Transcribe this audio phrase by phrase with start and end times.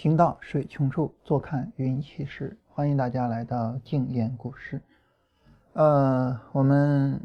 [0.00, 2.56] 行到水穷处，坐看云起时。
[2.68, 4.80] 欢迎大家来到静言股市。
[5.72, 7.20] 呃，我们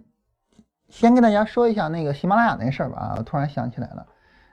[0.89, 2.97] 先跟大家说一下那个喜马拉雅那事儿吧。
[2.97, 4.03] 啊，我突然想起来了，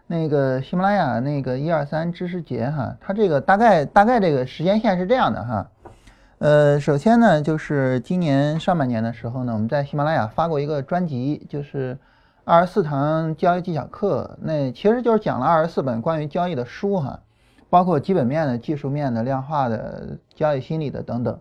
[0.07, 5.71] 那个喜马拉雅那个一二三知识节哈，它这个大概大概这个时间线是这样的哈。
[6.41, 11.99] 呃，首先呢，就是今年上半年的时候呢，我们在喜马拉雅发过一个专辑，就是
[12.45, 17.19] 二十四堂交易技巧课，那其实就是讲了二十四本关于交易的书哈，
[17.71, 21.41] 包括基本面的、技术面的、量化的、交易心理的等等。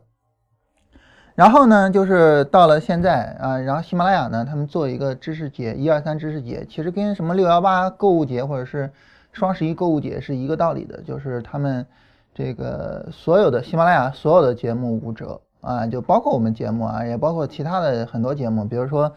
[1.35, 8.89] 然后呢，就是到了现在啊，然后喜马拉雅呢，他们做一个知识节，一二三知识节，其实跟什么六幺八购物节或者是
[9.33, 11.85] 双十一购物节是一个道理的，就是他们。
[12.31, 19.11] 这个所有的喜马拉雅所有的节目五折啊，就包括我们节目啊，也包括其他的很多节目，比如说，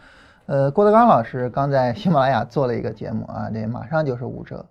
[0.45, 4.65] 呃，郭德纲老师刚在喜马拉雅做了一个节目啊，这马上就是五折。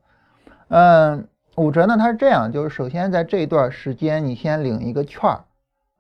[0.69, 5.45] 嗯，五折呢，它是这样，就是首先在这一段时间你先领一个券儿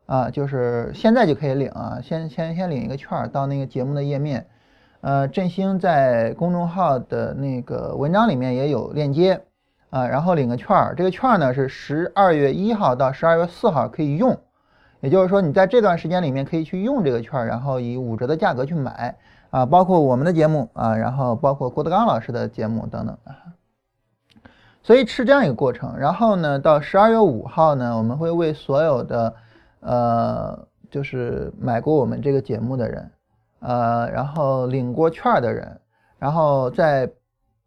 [0.06, 4.46] 啊，就是现在就可以领啊，先先先领一个券儿到那个节目的页面，
[5.00, 9.42] 呃，振兴在公众号的那个文章里面也有链接。
[9.90, 14.34] 啊，然后领个券儿，这个券儿呢是十二月一号到十二月四号可以用，
[15.00, 19.14] 也就是说你在这段时间里面可以去用这个券儿，然后以五折的价格去买
[19.50, 23.36] 啊，包括我们的节目啊，然后包括郭德纲老师的节目等等啊，
[24.82, 25.96] 所以是这样一个过程。
[25.98, 29.34] 然后呢，到十二月五号呢，我们会为所有的
[29.80, 33.10] 呃，就是买过我们这个节目的人，
[33.60, 35.80] 呃，然后领过券的人，
[36.18, 37.10] 然后在。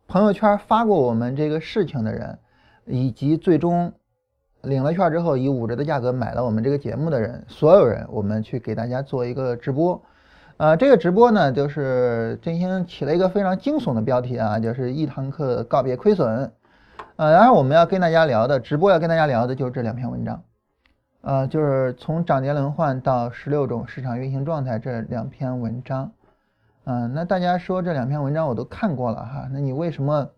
[0.08, 2.38] 朋友圈发过我们这个事情的人，
[2.86, 3.92] 以及最终
[4.62, 10.00] 领了券之后以五折的价格买了我们这个节目的人，所有人，我们去给大家做一个直播。
[10.58, 16.52] 呃，这个直播呢，就是振兴起了一个非常惊悚的标题啊，就是一堂课告别亏损。
[17.18, 20.44] 呃，然后我们要跟大家聊的直播要跟大家聊的就是这两篇文章，
[21.22, 26.12] 呃，就是从涨跌轮换到十六种市场运行状态这两篇文章。
[26.84, 30.30] 嗯，那大家说这两篇文章我都看过了哈，那你为什么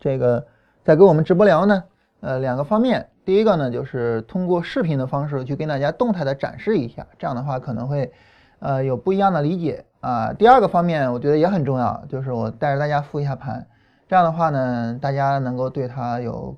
[0.00, 0.44] 这个
[0.84, 1.84] 在跟我们直播聊呢？
[2.20, 8.12] 呃，两个方面，第一个呢就是通过视频的方式去跟大家动态的展示一下，这样的话可能会
[8.58, 10.32] 呃有不一样的理解啊。
[10.32, 13.64] 第二个方面，我觉得也很重要，就是我带着大家复一下盘，
[14.14, 16.56] 这样的话呢，大家能够对它有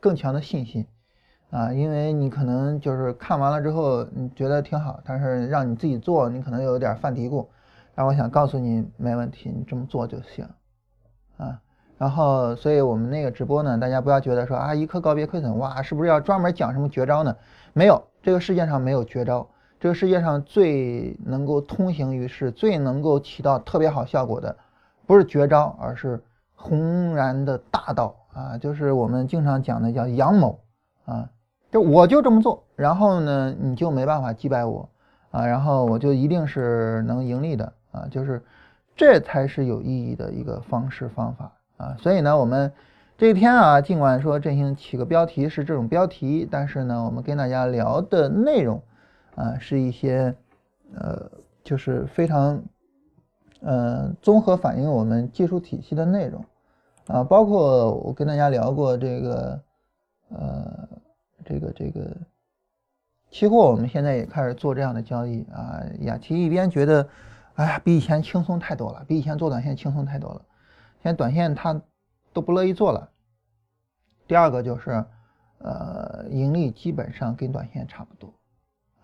[0.00, 0.84] 更强的信心
[1.50, 7.46] 啊，因为你可能就是看完了之后你觉得挺好，但是让你自己做，你可能有点犯嘀咕。
[7.94, 10.48] 那我想告诉你，没问题，你这么做就行，
[11.36, 11.60] 啊，
[11.96, 17.36] 然后，所以我们那个直播呢，大家不要觉得说啊，一刻告别亏损，哇，是不是要专门讲什么绝招呢？
[17.72, 19.48] 没有，这个世界上没有绝招，
[19.78, 24.56] 这个世界上最能够通行于世、最能够起到特别好效果的，
[25.06, 26.20] 不是绝招，而是
[26.64, 30.58] 宏然的大道啊，就是我们经常讲的叫阳谋
[31.04, 31.28] 啊，
[31.70, 34.88] 就我就这么做，然后呢，你就没办法击败我
[35.30, 37.72] 啊，然后我就一定是能盈利的。
[37.94, 38.42] 啊，就是
[38.96, 42.72] 这才是有意义的一个方式方法啊，所以呢，我们
[43.16, 48.82] 这一天啊，尽管说振兴起个标题是这种标题，但是呢，我们跟大家聊的内容
[49.36, 50.34] 啊，是一些
[50.96, 51.30] 呃，
[51.62, 52.60] 就是非常
[53.60, 56.44] 呃综合反映我们技术体系的内容
[57.06, 59.62] 啊，包括我跟大家聊过这个
[60.28, 60.88] 呃，
[61.44, 62.16] 这个这个
[63.30, 67.08] 期货，我们现在也开始做这样的交易啊，雅琪一边觉得。
[67.56, 70.44] 哎呀，比以前轻松太多了，比以前做短线轻松太多了。
[71.00, 71.80] 现在短线他
[72.32, 73.08] 都不乐意做了。
[74.26, 75.04] 第二个就是，
[75.58, 78.34] 呃，盈利基本上跟短线差不多，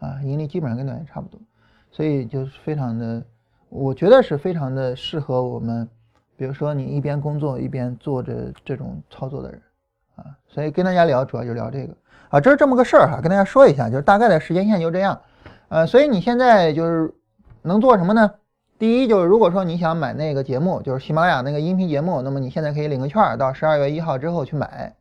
[0.00, 1.40] 啊，盈利基本上跟短线差不多，
[1.92, 3.24] 所以就是非常的，
[3.68, 5.88] 我觉得是非常的适合我们，
[6.40, 9.60] 比如说你一边工作一边做着这种操作的人，
[10.16, 11.94] 啊，所以跟大家聊主要就聊这个，
[12.30, 15.20] 啊，这是这么个事儿哈，跟大家说一下，就是大概的时间线就这样，
[15.68, 17.12] 呃，所以你现在就是
[17.60, 18.30] 能做什么呢？
[18.78, 24.94] 第一就是，如果说你想买那个节目，就是喜马拉雅那个音频节目，那么你现在可以领个券，到十二月一号之后去买，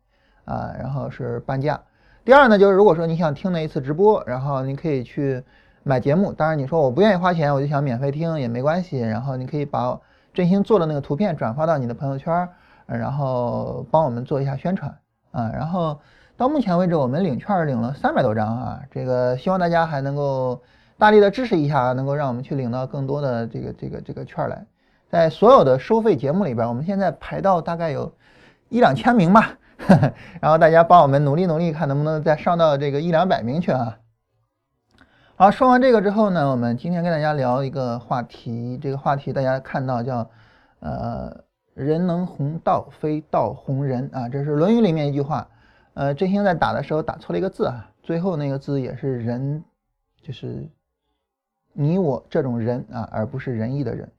[0.44, 1.80] 啊，然后是半价。
[2.22, 5.42] 第二呢，就是如果说你想听那一次直播，然后你可以去
[5.84, 6.34] 买节目。
[6.34, 9.00] 当然你说我不愿意花钱，我就想免费听也没关系。
[9.00, 9.98] 然后你可以把
[10.32, 12.48] 振兴做的那个图片转发到你的朋友圈，
[12.86, 14.94] 然后帮我们做一下宣传
[15.32, 15.50] 啊。
[15.52, 16.00] 然后
[16.36, 20.60] 到目前为止，我们领券领了三百多张啊，这个希望大家还能够。
[20.98, 24.66] 大力的支持一下，能够让我们去领到更多的这个这个这个券来。
[25.10, 28.12] 在所有的收费节目里边，我们现在排到大概有
[28.68, 29.54] 一两千名吧。
[30.42, 33.96] 然后大家帮我们努力努力，看能不能再上到这个一两百名去啊。
[35.40, 38.76] 好，说完这个之后呢，我们今天跟大家聊一个话题。
[38.76, 40.30] 这个话题大家看到叫
[40.80, 41.34] 呃
[41.72, 45.48] “人能弘道，非道弘人”啊，这是《论语》里面一句话
[45.94, 49.64] 呃，振兴在打的时候打错了一个字啊，最后那个字也是人，
[50.20, 50.68] 就是
[51.72, 54.12] 你我这种人啊，而不是仁义的人。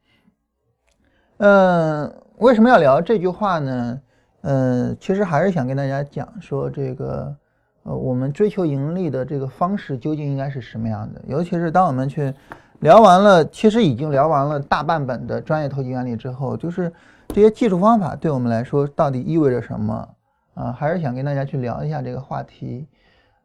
[1.38, 4.01] 嗯，为什么要聊这句话呢？
[4.41, 7.35] 嗯，其实还是想跟大家讲说这个，
[7.83, 11.22] 呃，我们追求盈利的这个方式究竟应该是什么样的？
[11.28, 12.33] 尤其是当我们去
[12.80, 16.92] 聊完了，其实已经聊完了大半本的专业投机原理之后，就是
[17.30, 20.07] 这些技术方法对我们来说到底意味着什么？
[20.54, 22.86] 啊，还是想跟大家去聊一下这个话题，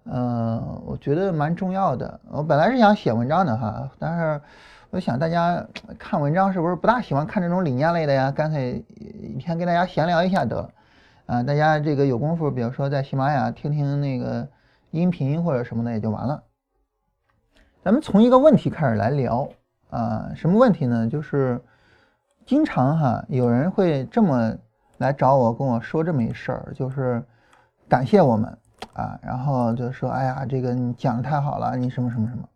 [0.04, 2.20] 嗯，我觉得蛮重要的。
[2.30, 4.40] 我本来是想写文章的哈，但是
[4.90, 5.64] 我想大家
[5.98, 8.30] 看文章是不是不大喜欢看这种理念类的呀？
[8.30, 10.68] 干脆一天跟大家闲聊一下得了。
[11.26, 14.48] 啊，大家这个有功夫，比如说在喜马拉雅听听那个
[14.90, 16.42] 音频或者什么的也就完了。
[17.82, 19.48] 咱们从一个问题开始来聊
[19.90, 21.08] 啊，什么问题呢？
[21.08, 21.60] 就是
[22.44, 24.56] 经常哈有人会这么。
[24.98, 27.22] 来找我跟我说这么一事儿，就是
[27.86, 28.56] 感谢我们
[28.94, 32.48] 啊，然后就说哎呀，这个你讲的太好了，你什么什么什么。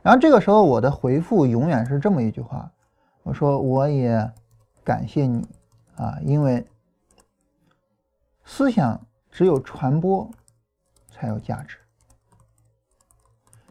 [0.00, 2.72] 然后这个时候我的回复永远是这么一句话，
[3.24, 4.26] 我说我也
[4.82, 5.46] 感谢你
[5.96, 6.66] 啊，因为
[8.44, 9.00] 思想
[9.30, 10.30] 只有传播
[11.10, 11.76] 才有价值。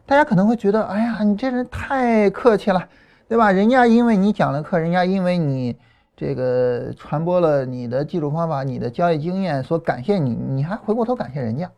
[0.06, 2.88] 大家可能会觉得，哎呀，你这人太客气了，
[3.28, 3.50] 对吧？
[3.52, 5.78] 人家因为你讲了课，人家因为你。
[6.14, 11.68] 这个传播了你的技术方法、你的交易经验，所感谢你，你还回过头感谢人家。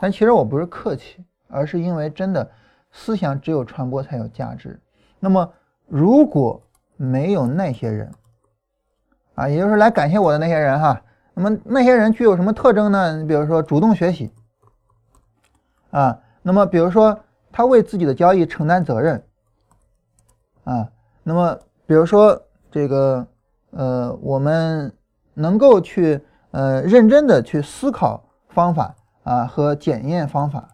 [0.00, 2.50] 但其实我不是客气，而是因为真的
[2.90, 4.80] 思想只有传播才有价值。
[5.20, 5.52] 那么
[5.86, 6.60] 如果
[6.96, 8.10] 没有那些人
[9.34, 11.00] 啊，也就是来感谢我的那些人哈，
[11.36, 13.18] 那么那些人具有什么特征呢？
[13.18, 14.32] 你比如说主动学习
[15.90, 17.20] 啊，那么比如说
[17.52, 19.22] 他为自己的交易承担责任
[20.64, 20.88] 啊，
[21.22, 23.26] 那么比如说这个。
[23.70, 24.90] 呃，我们
[25.34, 30.70] 能够去呃认真的去思考方法啊和检验方法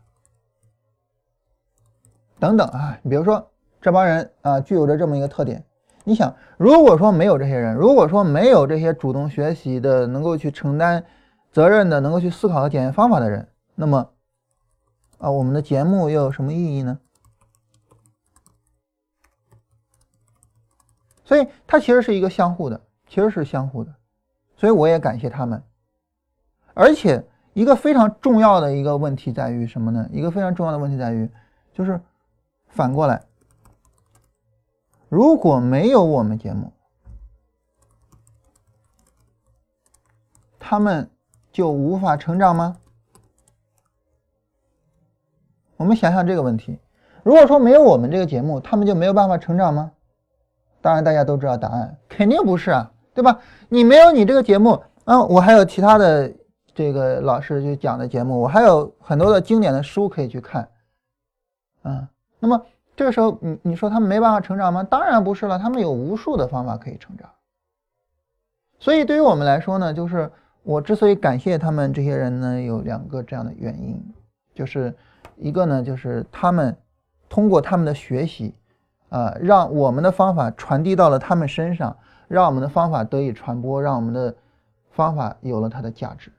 [2.38, 3.50] 等等啊，比如说
[3.80, 5.64] 这帮人啊具有着这么一个特点。
[6.04, 11.04] 你想，如果说没有这些人，如果说没有这些主动学习的、能够去承担
[11.50, 14.10] 责任的、能够去思考和检验方法的人，那么
[15.18, 16.98] 啊，我们的节目又有什么意义呢？
[21.24, 22.80] 所以它其实是一个相互的。
[23.08, 23.94] 其实是相互的，
[24.56, 25.62] 所以我也感谢他们。
[26.72, 27.22] 而且
[27.52, 30.08] 一个非常重要的一个问题在于什么呢？
[30.10, 31.30] 一个非常重要的问题在于，
[31.74, 32.00] 就是
[32.68, 33.22] 反过来，
[35.12, 36.72] 如果没有我们节目，
[40.58, 41.10] 他们
[41.52, 42.78] 就无法成长吗？
[45.76, 46.78] 我们想想这个问题：
[47.22, 49.92] 如果说没有我们这个节目，他们就没有办法成长吗？
[50.80, 52.90] 当然，大家都知道答案，肯定不是啊。
[53.12, 53.38] 对吧？
[53.68, 56.32] 你没有你这个节目，嗯，我还有其他的
[56.74, 60.66] 这个老师就讲的节目，我还有很多的经典的书可以去看，
[61.82, 62.64] 嗯，那么
[62.96, 64.82] 这个时候你你说他们没办法成长吗？
[64.82, 67.28] 当然不是了，他们有无数的方法可以成长。
[68.78, 70.30] 所以对于我们来说呢，就是
[70.62, 74.02] 我之所以感谢他们这些人呢，有两个这样的原因，
[74.54, 74.94] 就是
[75.36, 76.76] 一个呢，就是他们
[77.28, 78.54] 通过他们的学习，
[79.08, 81.96] 啊，让我们的方法传递到了他们身上。
[82.28, 84.34] 让我们的方法得以传播，让我们的
[84.90, 86.32] 方法有了它的价值。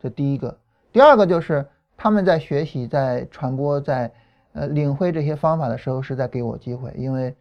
[0.00, 0.58] 这第一个，
[0.90, 1.64] 第二个就是
[1.96, 4.12] 他们在学习、在传播、在
[4.54, 6.90] 呃领会这些方法的时候，是在给我机会。
[6.96, 7.36] 因为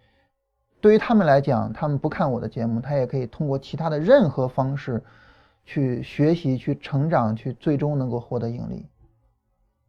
[0.82, 5.02] 对于他们来讲，他们不看我的节目，他也可以通过其他的任何方式
[5.66, 8.86] 去学习、去成长、去最终能够获得盈利。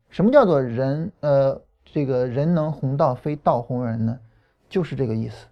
[0.09, 1.11] 什么叫做人？
[1.19, 4.17] 呃，这个人能红道，非道红人呢？
[4.69, 5.47] 就是这个意思。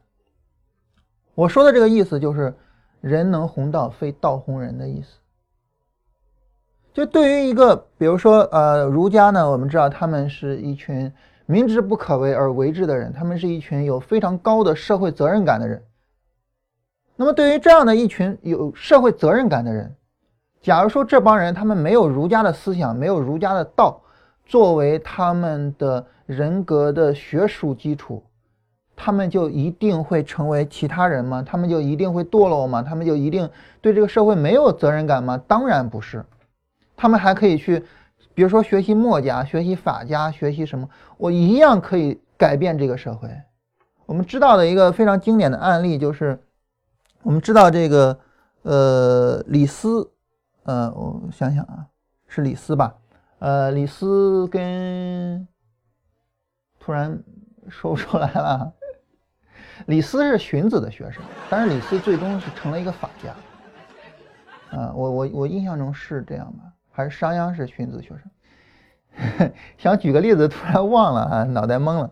[1.34, 2.54] 我说的这个意思就是，
[3.00, 5.18] 人能红道，非道红人的意思。
[6.92, 11.10] 就对于一个，比如说，呃，儒家呢，我们知道他们是一群
[11.52, 15.82] 明知不可为而为之的人，他们是一群有非常高的社会责任感的人。
[17.14, 19.94] 那么，对于这样的一群有社会责任感的人，
[20.62, 24.00] 假如说这帮人他们没有儒家的思想，没有儒家的道
[24.46, 28.24] 作为他们的人格的学术基础。
[28.94, 31.42] 他们就一定会成为其他人吗？
[31.44, 32.82] 他们就一定会堕落吗？
[32.82, 33.48] 他们就一定
[33.80, 35.42] 对这个社会没有责任感吗？
[35.46, 36.24] 当然不是。
[36.96, 37.84] 他们还可以去，
[38.34, 43.28] 比如说学习墨家、学习法家、学习什么，我一样可以改变这个社会。
[44.06, 46.42] 我们知道的一个非常经典的案例就是，
[47.22, 48.18] 我们知道这个
[48.62, 50.10] 呃李斯，
[50.64, 51.86] 呃我想想啊，
[52.26, 52.94] 是李斯吧？
[53.38, 55.46] 呃李斯跟
[56.78, 57.22] 突然
[57.68, 58.72] 说不出来了。
[59.86, 63.30] 李斯是荀子的学生，但是李斯最终是成了一个法家。
[64.76, 66.71] 啊，我我我印象中是这样吧。
[66.92, 69.50] 还是商鞅是荀子学生？
[69.76, 72.10] 想举个例子，突然忘了啊，脑袋懵了。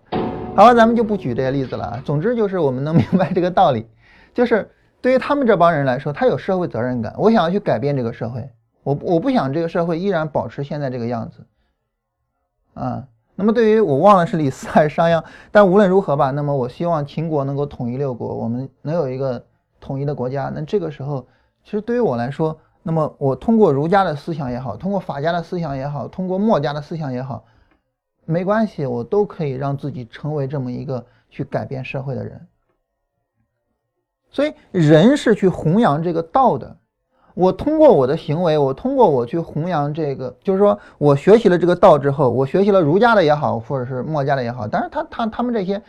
[0.56, 2.02] 好了，咱们就不举这些例子了。
[2.04, 3.86] 总之就是我们能明白这个道理，
[4.34, 4.68] 就是
[5.00, 7.14] 对于他们这帮人来说，他有社会责任感。
[7.16, 8.50] 我想要去改变这个社会，
[8.82, 11.46] 我我不想这个社会依然保持现在这个样子
[12.74, 13.06] 啊。
[13.36, 19.42] 那么对于我忘了是李斯还是商鞅，但无论如何吧，那么我希望秦国能够统一六国，我们能有一个
[19.80, 20.52] 统一的国家。
[20.54, 21.26] 那这个时候，
[21.64, 27.44] 其实对于我来说，那么我通过儒家的思想也好，通过法家的思想也好，通过墨家的思想也好，
[28.24, 32.46] 没关系，我都可以让自己成为这么一个去改变社会的人。
[34.30, 36.76] 所以，人是去弘扬这个道的。
[37.34, 45.80] 我通过我的行为，我通过我去弘扬这个，就是说我学习了这个道之后，我学习了儒家的也好，或者是墨家的也好，但是他他他们这些，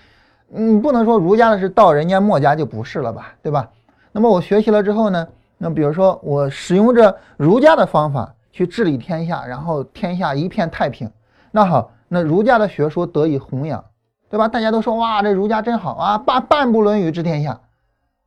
[0.47, 3.69] 你不能说儒家的是道，人家墨家就不是了吧，对吧？
[4.11, 5.27] 那么我学习了之后呢，
[5.61, 11.11] 那比如说我使用着儒家的方法去治理天下，然后天下一片太平，
[11.51, 13.85] 那好，那儒家的学说得以弘扬，
[14.27, 14.47] 对吧？
[14.47, 17.59] 大家都说哇，这儒家真好啊，半半部《论语》治天下。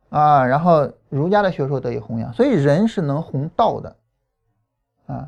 [0.09, 3.95] 啊，然后儒家的学说得以弘扬，所以人是能弘道的，
[5.07, 5.27] 啊，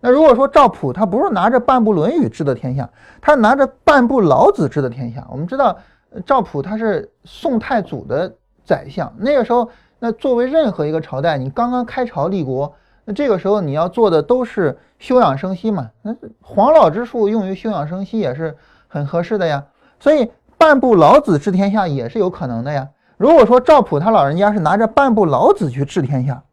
[0.00, 5.24] 那如果说赵普他不是拿着半部《论语》治的天下，他拿着半部《老子》治的天下。
[5.30, 5.78] 我们知道
[6.24, 8.34] 赵普他是宋太祖的
[8.64, 12.74] 宰相，那个时候，那作为任何一个朝代，你刚刚开朝立国，
[13.04, 18.56] 那这个时候你要做的都是休养生息嘛，那黄老之术用于休养生息也是
[18.88, 19.64] 很合适的呀，
[19.98, 22.88] 所以半部《老子》治天下也是有可能的呀。
[23.16, 26.44] 如果说赵普他老人家是拿着半部老子去治天下，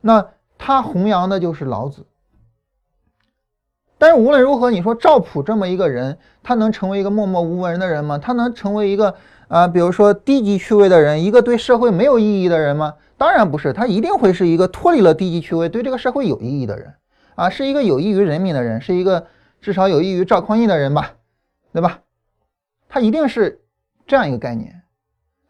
[0.00, 0.26] 那
[0.58, 2.06] 他弘扬的就是老子。
[3.98, 8.18] 但是无论如何，你说赵普这么一个人，他能成为一个默默无闻的人吗？
[8.18, 9.14] 他能成为一个
[9.48, 12.94] 啊，比如说低级趣味的人，一个对社会没有意义的人吗？
[13.16, 16.92] 当然不是，他一定会是一个脱离了低级趣味，对这个社会有意义的人
[17.34, 19.26] 啊，是一个有益于人民的人，是一个
[19.60, 21.12] 至少有益于赵匡胤的人吧，
[21.72, 22.00] 对吧？
[22.88, 23.60] 他一定是
[24.06, 24.82] 这样一个概念。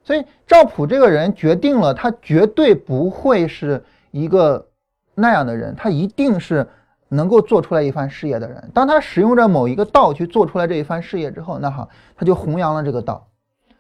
[0.05, 4.69] 所以赵普这个人决定了，他绝对不会是一个
[5.15, 6.65] 那样的人，他一定是
[7.09, 8.71] 能够做出来一番事业的人。
[8.73, 13.26] 当他使用着某一个道去做出来这一番事业之后，那好，他就弘扬了这个道。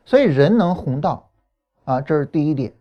[0.06, 1.28] 所以人能弘道
[1.84, 2.72] 啊，这是第一点。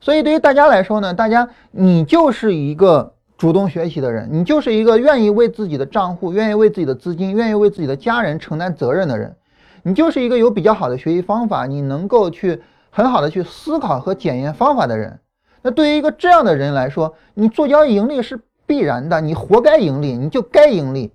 [0.00, 9.36] 所以对于大家来说呢，大家你就是一个主动学习的人，你就是一个愿意为自己的账户、愿意为自己的资金、愿意为自己的家人承担责任的人。
[9.84, 15.20] 你就是一个有比较好的学习方法，你能够去很好的去思考和检验方法的人。
[15.60, 21.12] 那对于一个这样的人来说，你做交易盈利是必然的，你活该盈利，你就该盈利。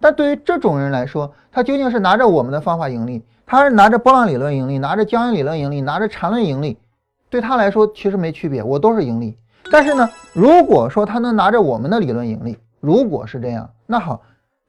[0.00, 6.78] 但对于这种人来说，他究竟是拿着我们的方法盈利，他是拿着波浪理论盈利，拿着江阴理论盈利，拿着缠论盈利，
[7.28, 9.36] 对他来说其实没区别，我都是盈利。
[9.72, 14.22] 但是呢，如果说他能拿着我们的理论盈利，如果是这样，那好。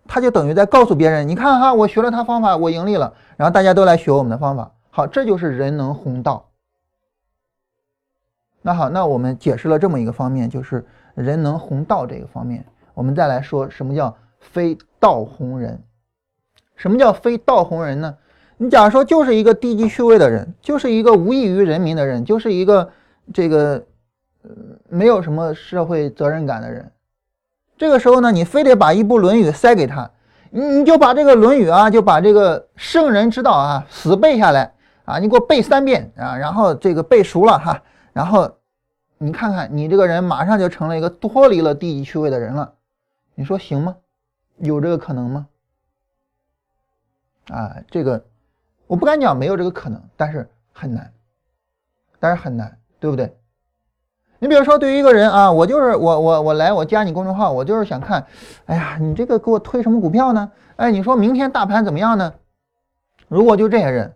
[0.08, 4.72] 他就等于在告诉别人，你看哈，我学了他方法，我盈利了，然后大家都来学我们的方法。
[4.90, 6.50] 好，这就是人能弘道。
[8.64, 10.84] 那好，那我们解释了这么一个方面，就是
[11.14, 12.66] 人能弘道这个方面。
[12.96, 15.84] 我们再来说什么叫非道弘人？
[16.76, 18.18] 什么叫非道弘人呢？
[18.62, 22.88] 你假如说就是一个低级趣味的人，就是一个无益于人民的人，就是一个
[23.34, 23.84] 这个
[24.44, 24.51] 呃
[24.88, 26.91] 没有什么社会责任感的人。
[27.75, 30.12] 这个时候呢，你非得把一部《论语》塞给他，
[30.51, 34.72] 你你就把这个《论语》啊，就把这个圣人之道啊死背下来
[35.06, 37.82] 啊，你给我背三遍啊，然后这个背熟了哈，
[38.13, 38.48] 然后
[39.18, 42.72] 你看看你这个人马上就成了一个脱离了低级趣味的人了，
[43.34, 43.96] 你说行吗？
[44.60, 45.48] 有这个可能吗？
[47.50, 48.24] 啊，这个
[48.91, 51.10] 我不敢讲没有这个可能，但是很难，
[52.19, 53.33] 但是很难，对不对？
[54.38, 58.27] 你比如说，对于一个人啊，我就是我我我来我加你公众号，我就是想看，
[58.65, 60.51] 哎呀，你这个给我推什么股票呢？
[60.75, 62.33] 哎，你说明天大盘怎么样呢？
[63.29, 64.13] 如果就这些人，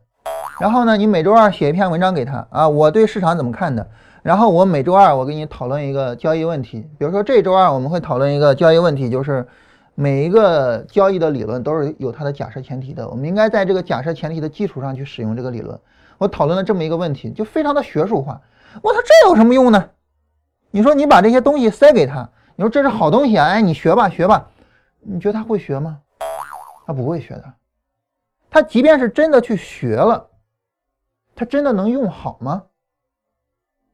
[0.59, 3.87] 然后呢，你每周二写一篇文章给他啊，我对市场怎么看的？
[4.23, 9.47] 然后我每周二我给你讨论一个交易问题，比如说这周二我们会讨论一个交易问题，就是
[9.95, 15.79] 每一个交易的理论都是有它的假设前提的，我们应该在这个假设前提的基础上去使用这个理论。
[16.17, 18.41] 我讨论了这么一个问题，就非常的学术化。
[18.81, 19.89] 我操，这有什么用呢？
[20.71, 24.49] 你说你把这些东西塞给他，你说这是好东西啊，哎，你学吧学吧，
[24.99, 26.01] 你觉得他会学吗？
[26.85, 27.53] 他不会学的。
[28.49, 30.29] 他即便是真的去学了，
[31.35, 32.63] 他真的能用好吗？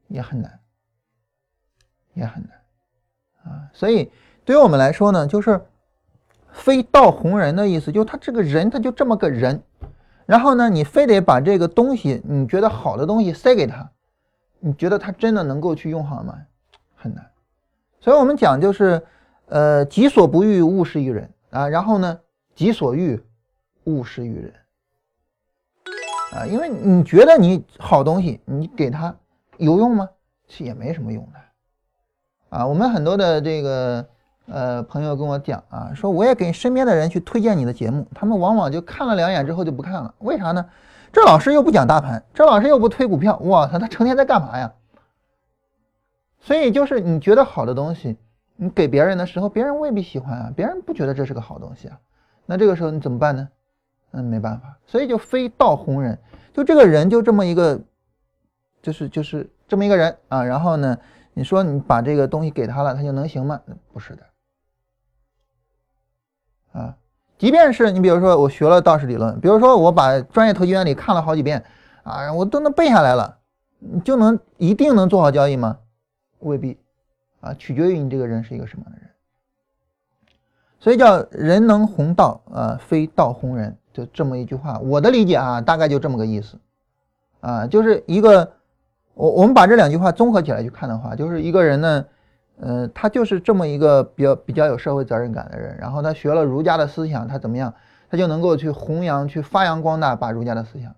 [0.07, 0.59] 也很难，
[2.13, 3.69] 也很难啊。
[3.73, 4.11] 所以
[4.43, 5.63] 对于我们来说呢，就是
[6.51, 9.61] 非道红人的意思，就他这个人他就这么个人，
[10.25, 13.89] 然后呢，你非得把这个东西你觉得好的东西塞给他，
[14.59, 16.37] 你觉得他真的能够去用好吗？
[16.95, 17.25] 很难，
[17.99, 19.01] 所以我们讲就是，
[19.47, 21.67] 呃，己所不欲，勿施于人啊。
[21.67, 22.19] 然后呢，
[22.53, 23.19] 己所欲，
[23.85, 24.53] 勿施于人
[26.33, 26.45] 啊。
[26.45, 29.15] 因为你觉得你好东西，你给他
[29.57, 30.07] 有用吗？
[30.47, 32.67] 其实也没什么用的啊。
[32.67, 34.07] 我们很多的这个
[34.51, 40.13] 呃朋友跟我讲啊，说我也给身边的人去推荐你的节目，他们往往就看了两眼之后就不看了。
[40.19, 40.65] 为啥呢？
[41.11, 44.73] 这老师又不讲大盘，这老师又不推股票，哇操，他成天在干嘛呀？
[46.39, 48.17] 所以就是你觉得好的东西。
[48.55, 51.97] 你给别人的时候，别人未必喜欢啊，别人不觉得这是个好东西啊，
[52.45, 53.49] 那这个时候你怎么办呢？
[54.11, 56.19] 嗯，没办法，所以就非道红人，
[56.53, 57.79] 就这个人就这么一个，
[58.81, 60.43] 就是就是这么一个人啊。
[60.43, 60.97] 然后呢，
[61.33, 63.59] 你说你把这个东西给他了，他就能行吗？
[63.91, 64.23] 不是的，
[66.71, 66.95] 啊，
[67.37, 71.63] 即便是你比如说我学了道氏理论，比如说我把专业投机原理看了好几遍
[72.03, 73.37] 啊，我都能背下来了，
[73.79, 75.77] 你就能一定能做好交易吗？
[76.39, 76.77] 未必。
[77.41, 79.09] 啊，取决于你这个人是一个什么样的人，
[80.79, 84.77] 所以叫人能弘道啊，非道弘人，就这么一句话。
[84.77, 86.59] 我的理解啊，大概就这么个意思，
[87.39, 88.53] 啊，就是一个
[89.15, 92.05] 我我们把这两句话综合起来去看的话，就是一个人呢，
[92.61, 97.73] 呃，他就是这么一个比较比较有社会责任感的人，然后他学了儒家的思想，他怎么样，
[98.09, 100.95] 他就能够去弘扬、去发扬光大，把儒家的思想，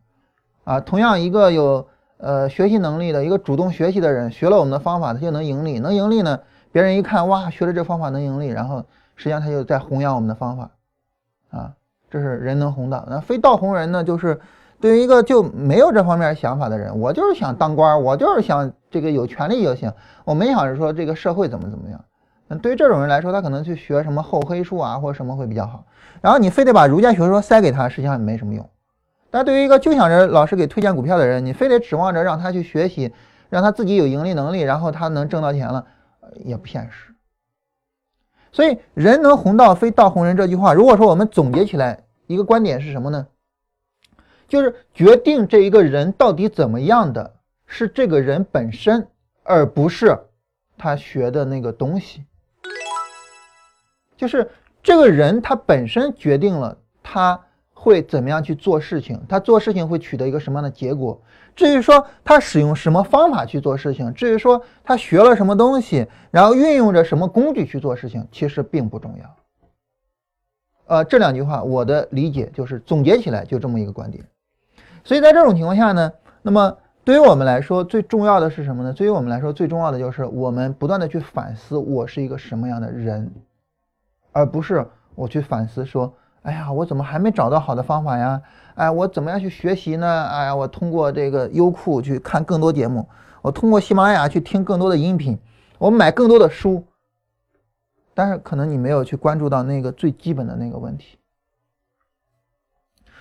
[0.63, 1.87] 啊，同样一个有。
[2.17, 5.77] 呃，学习能力的一个主动学习的人，学了我们的方法，他就能盈利。
[5.79, 6.39] 能盈利呢，
[6.71, 8.85] 别人一看，哇，学了这方法能盈利，然后
[9.17, 10.69] 实际上他就在弘扬我们的方法，
[11.51, 11.73] 啊，
[12.09, 13.05] 这是人能弘道。
[13.09, 14.39] 那非道弘人呢，就是
[14.83, 19.89] 对于一个就没有这方面想法的人，我就是想当官，我就是想这个有权利就行，
[20.25, 22.03] 我没想着说这个社会怎么怎么样。
[22.49, 25.85] 那对于这种人来说，他可能去学什么厚黑术啊，或者什么会比较好。
[26.19, 28.69] 然后你非得把儒家学说塞给他，实际上也没什么用。
[29.31, 33.13] 但对于一个就想着老师给推荐股票的人，你非得指望着让他去学习，
[33.49, 35.85] 让他自己有盈利能力，然后他能挣到钱了，
[36.43, 37.15] 也不现实。
[38.51, 43.25] 所以“人能弘道，非道弘人”这句话，如果说我们总结起来一个观点是什么呢？
[44.53, 47.33] 就是决定这一个人到底怎么样的
[47.65, 49.07] 是这个人本身，
[49.41, 50.15] 而不是
[50.77, 52.23] 他学的那个东西。
[54.15, 54.47] 就是
[54.83, 57.39] 这个人他本身决定了他。
[57.73, 59.19] 会怎么样去做事情？
[59.27, 61.21] 他做事情会取得一个什么样的结果？
[61.53, 69.35] 至于说他使用什么方法去做事情，至于说他学了什么东西，然后运用着什么工具去做事情，其实并不重要。
[70.85, 74.23] 呃，这两句话我的理解就是总结起来就这么一个观点。
[75.03, 76.11] 所以在这种情况下呢，
[76.41, 78.93] 那么对于我们来说最重要的是什么呢？
[78.93, 83.31] 对于我们来说最重要的就是我们不断的去反思我是一个什么样的人，
[84.31, 84.85] 而不是
[85.15, 86.13] 我去反思说。
[86.43, 88.41] 哎呀，我怎么还没找到好的方法呀？
[88.75, 90.25] 哎，我怎么样去学习呢？
[90.25, 93.07] 哎呀，我通过这个优酷去看更多节目，
[93.41, 95.39] 我通过喜马拉雅去听更多的音频，
[95.77, 96.85] 我买更多的书。
[98.13, 101.17] 但是可能你没有去关注到那个最基本的那个问题。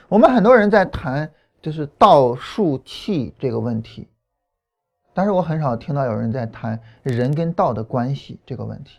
[0.09, 1.31] 我们很多人在谈
[1.63, 4.07] 就是道术器这个问题，
[5.15, 8.99] 但是我很少听到有人在谈人跟道的关系这个问题，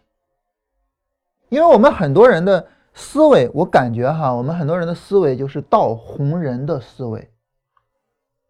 [1.49, 2.67] 因为我们很多人的。
[2.95, 7.27] 思维，我感觉哈，我们很多人的思维就是道红人的思维。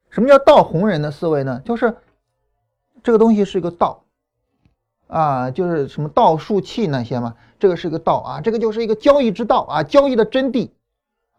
[0.10, 1.62] 什么叫道红人的思维呢？
[1.64, 1.96] 就是
[3.02, 4.04] 这个东西是一个道
[5.08, 10.72] 啊，就是什么道术器那些嘛，这个是一个道啊，这个就是一个交易之道啊，交易的真谛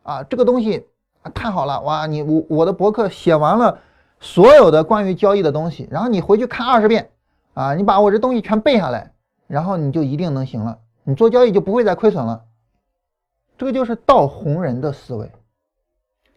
[0.02, 0.88] 啊，这个东西
[1.24, 2.06] 啊太好了哇！
[2.06, 3.80] 你我我的博客写完了
[4.20, 7.10] 所有的关于交易的东西，然后你回去看二十遍
[7.54, 9.12] 啊，你把我这东西全背下来，
[9.46, 12.44] 然后你就一定能行了，你做交易就不会再亏损了。
[13.56, 15.30] 这个就是道红人的思维，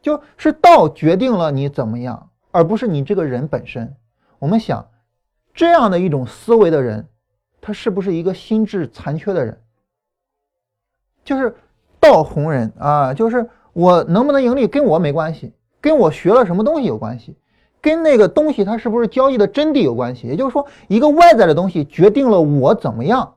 [0.02, 3.96] 就是道决定了你怎么样，而不是你这个人本身。
[4.40, 4.88] 我们想，
[5.54, 7.08] 这样的一种思维的人，
[7.60, 9.62] 他是不是一个心智残缺的人？
[11.24, 11.56] 就是
[12.00, 17.38] 道红人啊，就是我能不能盈利跟我没关系，跟我学了什么东西有关系，
[17.80, 20.28] 跟那个东西它是不是交易的真谛有关系。
[20.28, 23.36] 也就是说，一个外在的东西决定了我怎么样，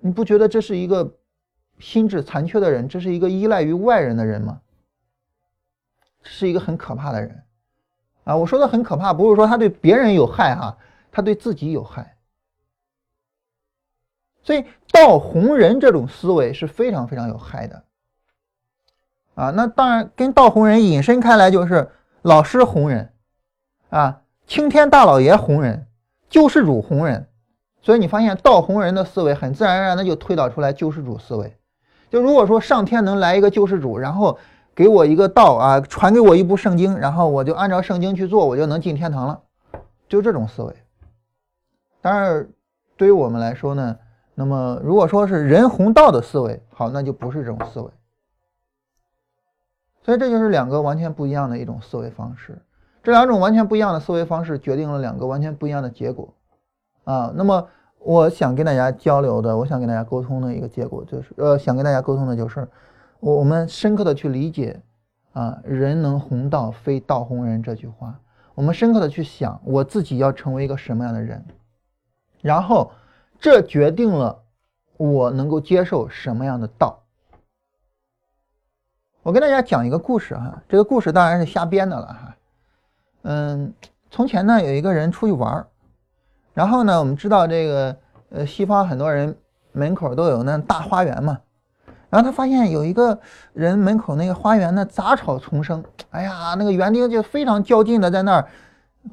[0.00, 1.14] 你不觉得这是一个？
[1.78, 4.62] 心智残缺的人，这是一个依赖于外人的人吗？
[6.22, 7.42] 是一个很可怕的人
[8.24, 8.34] 啊！
[8.34, 10.78] 我说的很可怕，不是说他对别人有害哈，
[11.12, 12.16] 他对自己有害。
[14.42, 17.84] 所以道红人这种思维是非常非常有害的
[19.36, 19.50] 啊！
[19.50, 21.90] 那当然，跟道红人引申开来就是
[22.22, 23.12] 老师红人
[23.90, 25.86] 啊，青天大老爷红人，
[26.28, 27.28] 救世主红人。
[27.82, 31.54] 所以你发现道红人的思维很自然而然的就推导出来救世主思维。
[32.10, 34.38] 就如果说上天能来一个救世主，然后
[34.74, 39.40] 给我一个道啊，传给我一部圣经，然后我就按照圣经去做，我就能进天堂了，
[40.08, 40.74] 就这种思维。
[42.00, 42.48] 当然，
[42.96, 43.96] 对于我们来说呢，
[44.34, 47.90] 那么如果说是人弘道的思维，好，那就不是这种思维。
[50.06, 52.56] 所以这就是两个完全不一样的一种思维方式。
[53.02, 56.32] 这两种完全不一样的思维方式决定了两个完全不一样的结果
[57.02, 57.32] 啊。
[57.34, 57.66] 那么
[57.98, 62.68] 我想跟大家交流的，我想跟大家沟通的一个结果就是，呃，想跟大家沟通的就是，
[63.18, 64.80] 我我们深刻的去理解
[65.32, 68.20] 啊“人能弘道，非道弘人”这句话。
[68.54, 71.44] 我们深刻的去想，我自己要成为一个什么样的人，
[72.42, 72.92] 然后
[73.40, 74.44] 这决定了
[74.98, 77.02] 我能够接受什么样的道。
[79.26, 82.36] 我跟大家讲一个故事哈，这个故事当然是瞎编的了哈。
[83.22, 83.74] 嗯，
[84.08, 85.66] 从前呢有一个人出去玩儿，
[86.54, 87.96] 然后呢我们知道这个
[88.30, 89.36] 呃西方很多人
[89.72, 91.40] 门口都有那大花园嘛。
[92.08, 93.18] 然后他发现有一个
[93.52, 95.82] 人门口那个花园呢，杂草丛生。
[96.10, 98.46] 哎呀，那个园丁就非常较劲的在那儿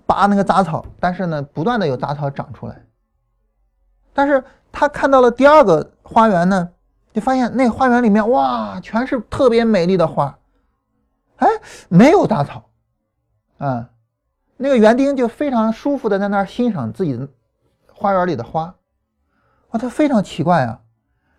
[0.06, 2.80] 拔那个杂草，但是呢，不断的有杂草长出来。
[4.14, 6.70] 但是他看到了第二个花园呢，
[7.14, 10.38] 就发现那花园里面哇，全是特别美丽的花，
[11.38, 11.48] 哎，
[11.88, 12.64] 没有杂草，
[13.60, 13.90] 啊，
[14.58, 17.28] 那个园丁就非常舒服的在那儿欣赏自己
[17.94, 18.74] 花园里的花，
[19.70, 20.80] 啊，他非常奇怪啊。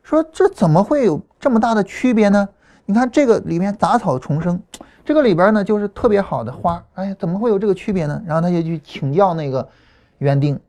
[0.02, 2.48] 说这怎么会有这么大的区别呢？
[2.84, 4.62] 你看这个里面杂草丛生，
[5.04, 8.22] 这个里边呢就是特别好的花，哎，怎么会有这个区别呢？
[8.26, 9.66] 然后他就去请教那个
[10.18, 10.60] 园丁，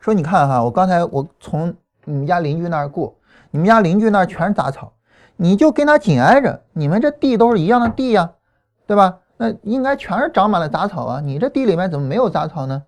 [0.00, 1.72] 说你看哈，我刚才我从
[2.04, 3.14] 你们家邻居那儿过，
[3.50, 4.92] 你们家邻居那全是杂草，
[5.36, 8.34] 你就跟他紧挨着，你们这地都是一样的地呀，
[8.86, 9.20] 对吧？
[9.36, 12.84] 那应该全是长满了杂草啊，你这地里面怎么没有杂草呢？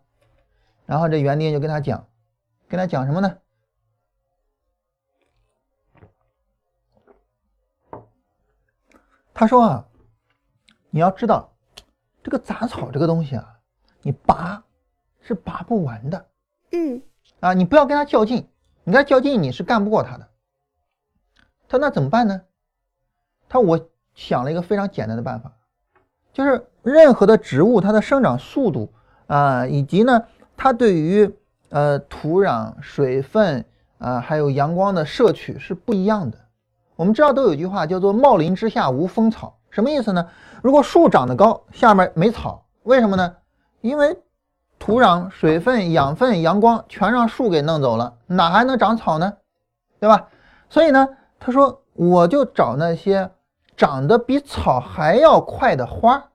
[0.84, 2.06] 然后这园丁就跟他讲，
[2.68, 3.36] 跟他讲什么呢？
[9.32, 9.86] 他说啊，
[10.90, 11.52] 你要知道，
[12.22, 13.58] 这个杂草这个东西啊，
[14.02, 14.62] 你拔
[15.20, 16.26] 是拔不完的。
[16.72, 17.00] 嗯。
[17.38, 18.46] 啊，你不要跟他较劲，
[18.84, 20.28] 你跟他较劲你是干不过他的。
[21.70, 22.42] 他那怎么办呢？
[23.48, 25.52] 他我想了一个非常简单的办法，
[26.32, 28.92] 就是任何的植物它的生长速度
[29.28, 30.24] 啊，以及呢
[30.56, 31.32] 它对于
[31.68, 33.64] 呃土壤、水分
[33.98, 36.38] 啊还有阳光的摄取是不一样的。
[36.96, 40.28] 我们知道都有句话叫做“茂林之下无风草”，什么意思呢？
[40.62, 43.36] 如果树长得高，下面没草，为什么呢？
[43.80, 44.18] 因为
[44.80, 49.34] 土壤、水分、养分、阳光全让树给弄走了，哪还能长草呢？
[50.00, 50.28] 对吧？
[50.68, 51.08] 所以呢，
[51.40, 53.28] 他说我就找那些
[53.76, 56.30] 长得比草还要快的花，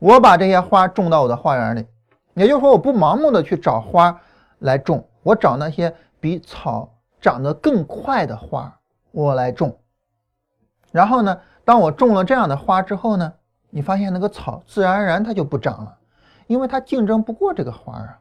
[0.00, 1.86] 我把这些花种到我的花园里。
[2.34, 4.20] 也就是说，我不盲目的去找花
[4.58, 8.74] 来种，我找那些比草长得更快的花。
[9.10, 9.76] 我来种，
[10.92, 13.32] 然后呢，当我种了这样的花之后呢，
[13.70, 15.98] 你发现那个草自然而然它就不长了，
[16.46, 18.18] 因为它竞争不过这个花啊。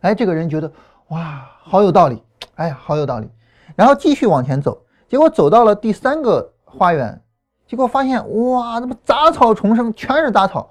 [0.00, 0.72] 哎，这个人觉得
[1.08, 2.22] 哇，好有道理，
[2.56, 3.30] 哎呀，好有道理。
[3.78, 7.22] 然后继续往前走，结果走到了第三个花园，
[7.64, 8.18] 结果发现
[8.50, 10.68] 哇，怎么杂草丛生，全是杂草。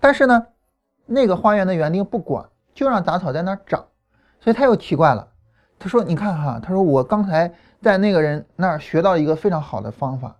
[0.00, 0.44] 但是呢，
[1.06, 2.44] 那个花园的园丁不管，
[2.74, 3.86] 就让杂草在那儿长，
[4.40, 5.28] 所以他又奇怪了。
[5.78, 10.36] 他说：“你看哈，他说我刚才。”在那个人那儿学到一个非常好的方法，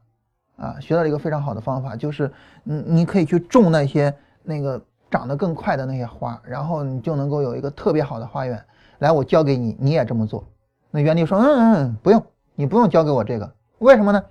[0.56, 2.28] 啊，学到一个非常好的方法，就是
[2.64, 8.60] 你你可以去种那些那个长得更快的那些花，然后你就能够有一个特别好的花园。
[8.98, 10.44] 来，我教给你，你也这么做。
[10.90, 12.24] 那园丁说，嗯嗯嗯，不用，
[12.54, 14.22] 你不用交给我这个，为什么呢？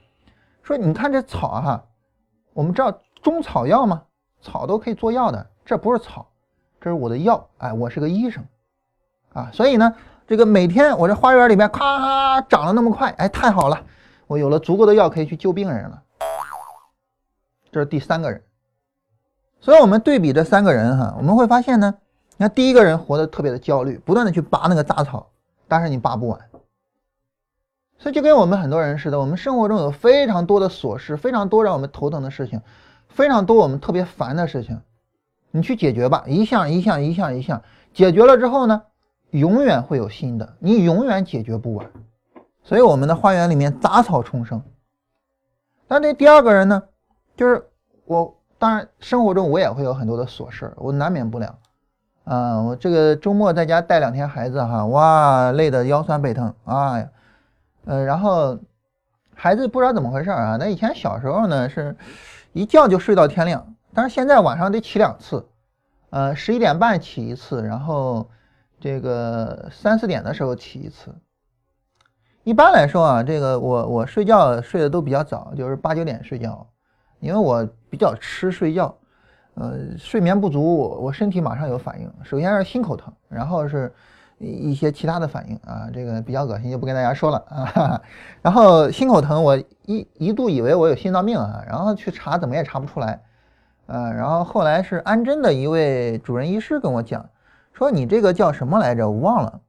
[0.63, 1.83] 说你看这草哈，
[2.53, 4.03] 我们知道中草药吗？
[4.41, 6.27] 草都可以做药的，这不是草，
[6.81, 7.47] 这是我的药。
[7.57, 8.43] 哎，我是个医生，
[9.33, 9.95] 啊，所以呢。
[10.29, 13.81] 这个每天我这花园里面咔长得那么快，哎，太好了，
[14.27, 16.03] 我有了足够的药可以去救病人了。
[17.71, 18.43] 这是第三个人，
[19.61, 21.95] 所以我们对比这三个人哈，我们会发现呢，
[22.35, 25.25] 你看第一个人活得特别的焦虑，不断的去拔那个杂草，
[25.67, 26.39] 但是你拔不完。
[27.97, 32.61] 所以就跟我们很多人似的，我们生活中有非常多的琐事，非常多让我们头疼的事情，
[33.09, 34.79] 非常多我们特别烦的事情，
[35.51, 37.61] 你去解决吧，一项一项一项一项
[37.93, 38.83] 解决了之后呢？
[39.31, 41.91] 永远会有新的，你永远解决不完，
[42.63, 44.63] 所以我们的花园里面杂草丛生。
[45.87, 46.81] 那这第二个人呢，
[47.35, 47.67] 就是
[48.05, 51.59] 我，当然生活中我也会有很多的琐事我难免不了。
[52.27, 57.03] 啊，我这个周末在家带两天孩子哈，哇，累得腰酸背疼啊，
[57.85, 58.59] 呃，然后
[59.33, 61.95] 孩子不知道怎么回事啊，那以前小时候呢是
[62.53, 65.47] 一觉就睡到天亮，但是现在晚上得起两次，
[66.09, 68.29] 呃，十一点半起一次，然后。
[68.79, 71.11] 这个三四点的时候起一次。
[72.43, 76.63] 一般来说啊，这个我我睡觉睡得都比较早，就是八九点睡觉，
[77.19, 78.95] 因为我比较吃睡觉，
[79.59, 82.07] 呃，睡眠不足，我我身体马上有反应。
[82.23, 83.91] 首先是心口疼，然后是
[84.37, 87.99] 一些其他的反应啊，这个比较恶心，就不跟大家说了啊。
[88.43, 93.19] 然后心口疼，我一一度以为我有心脏病啊，然后去查怎么也查不出来，
[93.87, 97.27] 呃，然后后来是安贞的一位主任医师跟我讲，
[97.73, 99.09] 说你这个叫什么来着？
[99.09, 99.59] 我忘了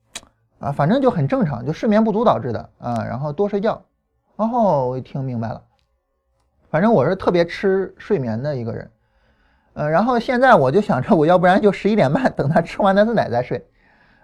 [0.59, 3.83] 啊，反正就很正常，就睡眠不足导致的啊，然后多睡觉。
[4.37, 5.63] 然后我一听明白了，
[6.71, 8.91] 反正我是特别吃睡眠的一个人，
[9.79, 13.65] 呃，然后现在我就想着，我要不然就十一点半等他吃完那次奶再睡。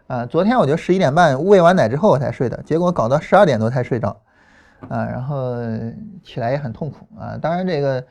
[0.09, 4.21] 啊，昨天我就十一点半喂完奶之后我才睡的，结果搞到十二点多才睡着，
[4.89, 5.55] 啊，然后
[6.25, 7.39] 起来也很痛苦啊。
[7.41, 8.05] 当然这个，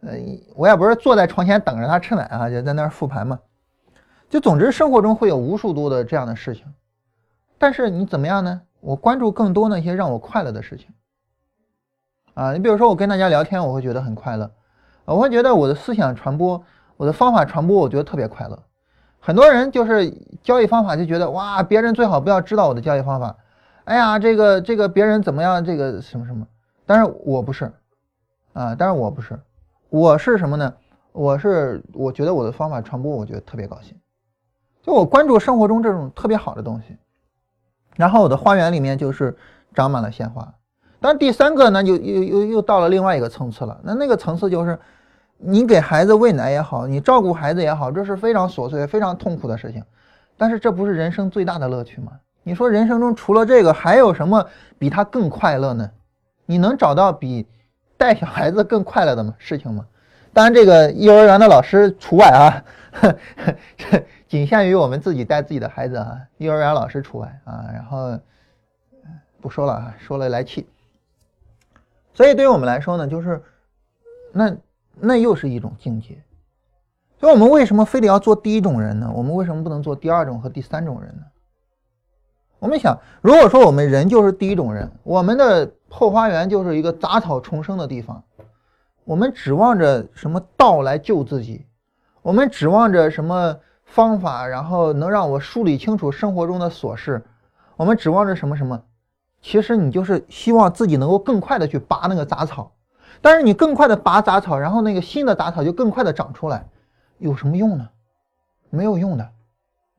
[0.00, 0.10] 呃，
[0.56, 3.38] 我也不是坐在床前等着他吃奶啊，就在那儿复盘嘛。
[4.28, 6.64] 就总之生活中会有无数多的这样的事情，
[7.58, 8.60] 但是你怎么样呢？
[8.80, 10.88] 我关注更多那些让我快乐的事情。
[12.34, 14.50] 啊，你比如说我跟大家聊天，我会觉得很快乐，
[15.04, 16.62] 我会觉得我的思想传播，
[16.98, 18.58] 我的方法传播，我觉得特别快乐。
[19.20, 23.36] 很多人就是交易方法就觉得哇，别人最好不要知道我的交易方法。
[23.84, 26.44] 哎呀，这个这个别人怎么样，这个什么什么。
[26.84, 27.72] 但是我不是
[28.52, 29.38] 啊，但是我不是，
[29.90, 30.74] 我是什么呢？
[31.12, 33.96] 我是我觉得我的方法传播，我觉得特别高兴。
[34.82, 36.96] 就我关注生活中这种特别好的东西，
[37.94, 39.36] 然后我的花园里面就是
[39.72, 40.52] 长满了鲜花。
[41.00, 43.80] 但第三个呢，就又又又到了另外一个层次了。
[43.84, 44.76] 那那个层次就是。
[45.40, 49.82] 你给孩子喂奶也好，你照顾孩子也好，这是非常琐碎、非常痛苦的事情。
[50.36, 52.12] 但是这不是人生最大的乐趣吗？
[52.42, 54.44] 你说人生中除了这个，还有什么
[54.78, 55.88] 比他更快乐呢？
[56.44, 57.46] 你能找到比
[57.96, 59.86] 带小孩子更快乐的事情吗？
[60.32, 62.64] 当然，这个幼儿园的老师除外啊，
[63.76, 66.18] 这 仅限于我们自己带自己的孩子啊。
[66.38, 67.70] 幼儿园老师除外啊。
[67.72, 68.18] 然后
[69.40, 70.68] 不说了啊，说了来气。
[72.12, 73.40] 所以对于我们来说呢，就是
[74.32, 74.56] 那。
[75.00, 76.22] 那又是一种境界，
[77.18, 79.10] 所以我们为什么非得要做第一种人呢？
[79.14, 81.22] 我们为什么不能做第二种和第三种人呢？
[82.58, 88.24] 我们想，如果说我们人就是第一种人，我们的后花园就是一个杂草丛生的地方，
[89.04, 91.66] 我们指望着什么道来救自己？
[92.22, 97.24] 我们指望着什么方法，然后能让我梳理清楚生活中的琐事？
[97.76, 98.82] 我们指望着什么什么？
[99.40, 102.72] 其实你就是希望自己能够更快的去拔那个杂草。
[103.20, 106.68] 但是你更快的拔杂草，然后那个新的杂草就更快的长出来，
[107.18, 107.88] 有什么用呢？
[108.70, 109.28] 没有用的，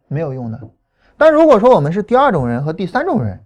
[0.07, 0.59] 没有用的。
[1.17, 3.43] 但如果说我们是第二种人和第三种人，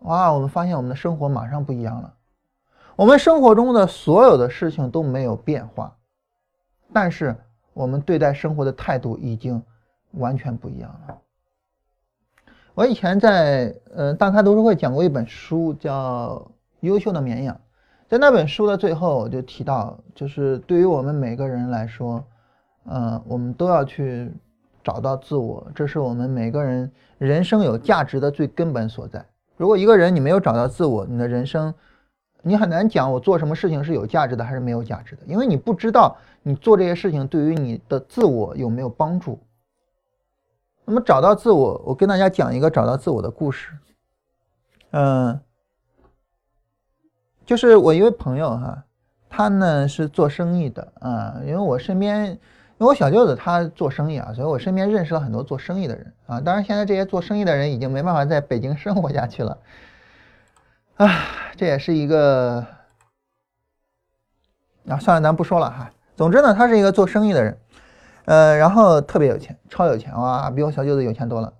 [0.00, 2.14] 哇，我们发现我们的生活马上不一样了。
[2.96, 5.96] 我们生活中的所有的事情都没有变化，
[6.92, 7.34] 但是
[7.72, 9.62] 我们对待生活的态度已经
[10.12, 11.18] 完全不一样了。
[12.74, 16.36] 我以前在呃大咖读书会讲过一本书，叫
[16.80, 17.54] 《优秀的绵羊》。
[18.10, 22.24] 在那本书的最后，我就提到，就是对于我们每个人来说，
[22.86, 24.32] 嗯，我们都要去
[24.82, 29.24] 找到自我，这是我们每个人人生有价值的最根本所在。
[29.56, 31.72] 如果一个人你没有找到自我，你的人生，
[32.42, 39.38] 你很难讲我做什么事情是有价值的还是没有价值的，因为你不知道你做这些事情对于你的自我有没有帮助。
[40.84, 43.70] 那么找到自我，我跟大家讲一个找到自我的故事，
[44.90, 45.40] 嗯。
[47.50, 48.84] 就是我一位朋友哈，
[49.28, 52.38] 他呢是做生意的啊，因为我身边，因
[52.78, 56.40] 为我小舅子他做生意啊，所以我身边认识了很多做生意的人啊。
[56.40, 59.58] 当然，现在这些做生意的人已经没办法在北京生活下去了，
[60.94, 61.10] 啊，
[61.56, 62.64] 这也是一个，
[64.86, 65.90] 啊，算了，咱不说了哈。
[66.14, 67.58] 总之呢，他是一个做生意的人，
[68.26, 71.52] 呃，然后特别有钱，超有钱哇，比我小舅子有钱多了，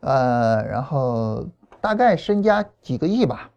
[0.00, 1.46] 呃，然后
[1.78, 3.50] 大概身家几个亿吧。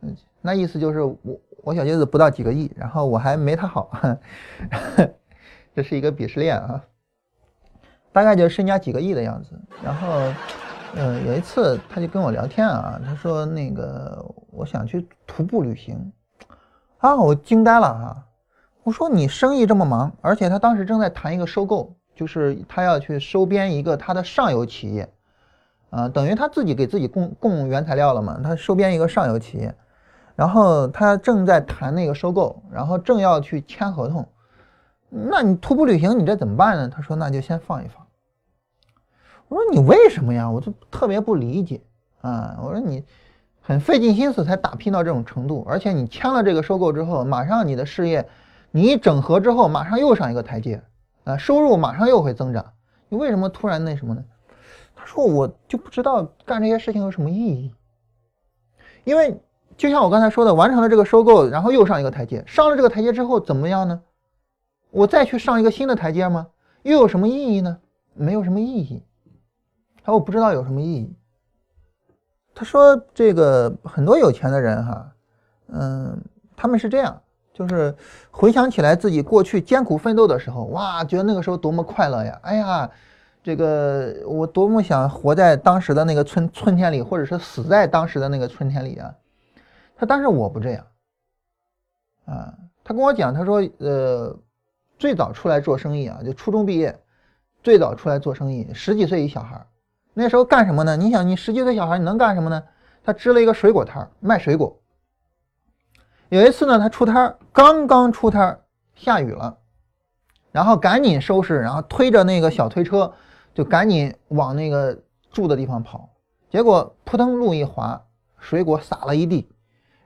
[0.00, 1.18] 嗯那意思就是我
[1.64, 3.90] 我小舅子不到几个亿，然后我还没他好，
[5.74, 6.80] 这是一个鄙视链啊。
[8.12, 9.50] 大概就是身家几个亿的样子。
[9.82, 10.08] 然后，
[10.94, 16.12] 呃，有一次他就跟我聊天啊，他说那个我想去徒步旅行
[16.98, 18.24] 啊，我惊呆了啊！
[18.84, 25.12] 我说你生意这么忙，而且他当时正在谈一个收购，就是他要去收编一个他的上游企业
[25.90, 29.74] 啊，等于他自己给自己供供原材料了嘛，他收编一个上游企业。
[30.36, 34.28] 然后他正在谈那个收购，然后正要去签合同，
[35.08, 36.90] 那你徒步旅行你这怎么办呢？
[36.94, 38.06] 他说那就先放一放。
[39.48, 40.50] 我说你为什么呀？
[40.50, 41.80] 我就特别不理解
[42.20, 42.58] 啊！
[42.62, 43.02] 我说你
[43.62, 48.28] 很费尽心思才打拼到这种程度，而且你签了这个收购之后，马上你的事业
[48.70, 50.82] 你一整合之后，马上又上一个台阶
[51.24, 52.74] 啊，收入马上又会增长。
[53.08, 54.22] 你为什么突然那什么呢？
[54.94, 57.74] 他说我就不知道干这些事情有什么意义，
[59.04, 59.40] 因为。
[59.76, 64.00] 就像我刚才说的，完成了这个收购，然后又上一个台阶，上了这个台阶之后怎么样呢？
[64.90, 66.46] 我再去上一个新的台阶吗？
[66.82, 67.78] 又有什么意义呢？
[68.14, 69.02] 没有什么意义。
[70.02, 71.14] 他说我不知道有什么意义。
[72.54, 75.12] 他说这个很多有钱的人哈，
[75.68, 76.18] 嗯，
[76.56, 77.20] 他们是这样，
[77.52, 77.94] 就是
[78.30, 82.38] 回想起来自己过去艰苦奋斗的时候，哇，觉得那个时候多么快乐呀！
[82.42, 82.90] 哎呀，
[83.42, 89.12] 这个我多么想活在当时的那个春春天里，或者是死在当时的那个春天里啊！
[89.96, 90.86] 他但是我不这样，
[92.26, 92.54] 啊，
[92.84, 94.38] 他跟我讲，他说，呃，
[94.98, 96.98] 最早出来做生意啊，就初中毕业，
[97.62, 99.66] 最早出来做生意，十几岁一小孩。
[100.12, 100.96] 那时候干什么呢？
[100.96, 102.62] 你想，你十几岁小孩，你能干什么呢？
[103.02, 104.80] 他支了一个水果摊卖水果。
[106.28, 108.60] 有一次呢，他出摊刚刚出摊
[108.94, 109.58] 下雨了，
[110.52, 113.14] 然后赶紧收拾，然后推着那个小推车，
[113.54, 114.98] 就赶紧往那个
[115.30, 116.10] 住的地方跑。
[116.50, 118.02] 结果扑腾路一滑，
[118.38, 119.48] 水果洒了一地，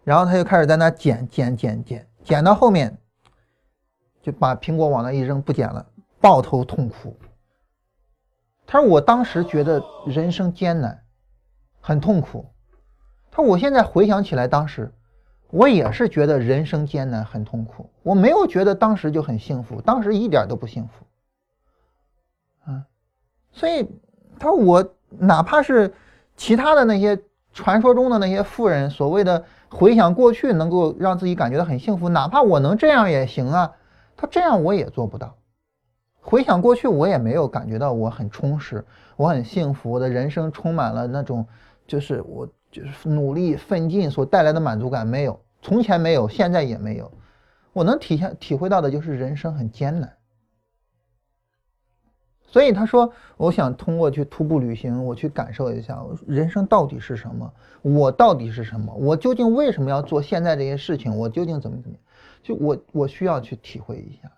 [0.04, 2.96] 然后他就开始在那捡捡捡捡，捡到后面
[4.22, 5.86] 就把苹果往那一扔，不捡了，
[6.20, 7.16] 抱头痛哭。
[8.66, 11.02] 他说：“我当时觉得人生艰难，
[11.80, 12.46] 很痛苦。
[13.30, 14.92] 他说我现在回想起来，当时
[15.48, 17.90] 我也是觉得人生艰难，很痛苦。
[18.02, 21.04] 我没有觉得当时就很幸福，当时一点都不幸福。
[22.70, 22.86] 啊，
[23.50, 23.84] 所以
[24.38, 25.92] 他说我哪怕是
[26.36, 27.20] 其他的那些
[27.52, 33.72] 传说中的那些富人，所谓的回想过去能够让自己感觉到很幸福，哪怕我能这样也行啊。
[34.16, 35.36] 他这样我也做不到。”
[36.22, 38.84] 回想过去，我也没有感觉到我很充实，
[39.16, 41.46] 我很幸福，我的人生充满了那种，
[41.86, 47.10] 就是我就是努力奋进所带来的满足感，没有，从前没有，现在也没有。
[47.72, 50.12] 我能体现体会到的就是人生很艰难。
[52.50, 61.96] 所以他说，我想通过去徒步旅行，我去感受一下人生到底是什么，我到底是什么，我究竟为什么要做现在这些事情，我究竟怎么怎么，
[62.42, 64.28] 就我我需要去体会一下。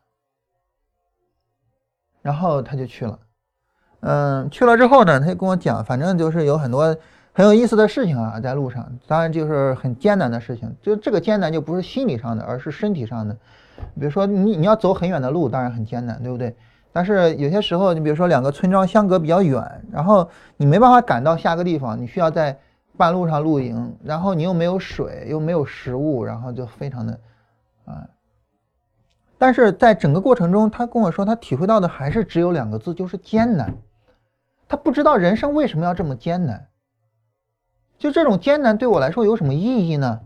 [2.20, 3.18] 然后他就去了，
[4.00, 6.94] 嗯，去了之后呢，他就跟我讲，反正就是有很多
[7.32, 13.34] 很有意思的事情啊，在路上，当然就是很艰难的事情，就这个艰难就不是心理上的，而是身体上的。
[13.98, 16.54] 比如说你你要走很远的路，当然很艰难，对不对？
[16.92, 22.58] 但是有些时候，你比如说两个村庄相隔比较远，然后你没办法赶到下个地方，你需要在
[22.96, 27.18] 半路上露营，然后你又没有水，又没有食物，然后就非常的
[27.86, 28.06] 啊。
[29.38, 33.74] 但是在整个过程中，他跟我说，他体会到的还是只有两个字，就是艰难。
[34.68, 36.68] 他不知道人生为什么要这么艰难。
[37.98, 40.20] 就这种艰难对我来说有什么意义呢？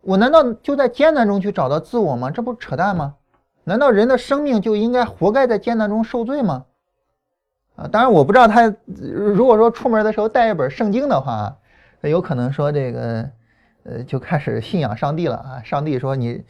[0.00, 2.30] 我难道就在艰难中去找到自我吗？
[2.30, 3.16] 这不扯淡吗？
[3.64, 6.64] 难道人的生命就应该活该在艰难中受罪吗？
[7.76, 11.56] 啊，当然我不知道他如果说出门的时候带一本圣经的话，
[12.02, 13.30] 有可能说这个
[13.84, 15.62] 呃就开始信仰上帝了啊。
[15.64, 16.44] 上帝说你。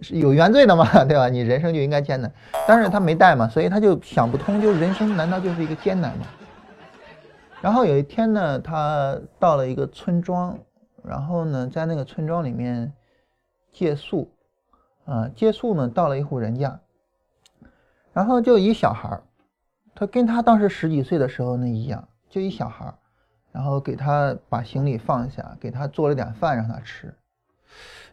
[0.00, 1.28] 是有原罪的嘛， 对吧？
[1.28, 2.30] 你人生就应该艰难，
[2.66, 6.26] 但是他没带嘛，所以他就想不通，就人生难道就是一个艰难吗？
[7.60, 10.58] 然后有一天呢，他到了一个村庄，
[11.04, 12.92] 然后呢，在那个村庄里面
[13.72, 14.28] 借宿，
[15.04, 16.80] 啊，借宿呢，到了一户人家，
[18.12, 19.22] 然后就一小孩儿，
[19.94, 22.94] 他跟他当时十几岁的时候那一样，就一小孩儿，
[23.52, 27.14] 然后给他把行李放下，给他做了点饭让他吃，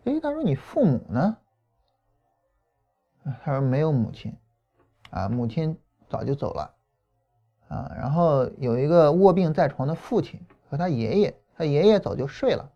[0.04, 1.38] 哎，他说你父母呢？
[3.44, 4.36] 他说没有母亲，
[5.12, 5.78] 啊，母亲
[6.10, 6.74] 早就走了，
[7.68, 12.72] 啊，然后有一个卧病在床的父亲和他爷爷，他爷爷早就睡了，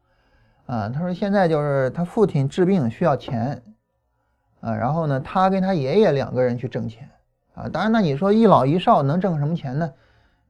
[0.67, 3.59] 啊，他说现在就是他父亲治病需要钱，
[4.65, 7.07] 啊，然后呢，他跟他爷爷两个人去挣钱，
[7.53, 9.93] 啊，当然那你说一老一少能挣什么钱呢？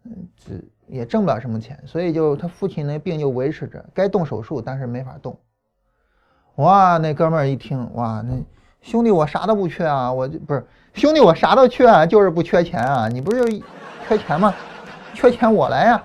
[0.05, 0.53] 嗯，这
[0.87, 5.37] 也挣不了什么钱，所以就他父亲那病就维持着，该动手术但是没法动。
[6.55, 8.35] 哇，那哥们儿一听，哇，那。
[8.81, 13.07] 兄弟，我啥都不缺啊，我就不是兄弟，我啥都缺，啊，就是不缺钱啊。
[13.07, 13.65] 你不是就
[14.07, 14.53] 缺钱吗？
[15.11, 16.03] 缺钱我来呀。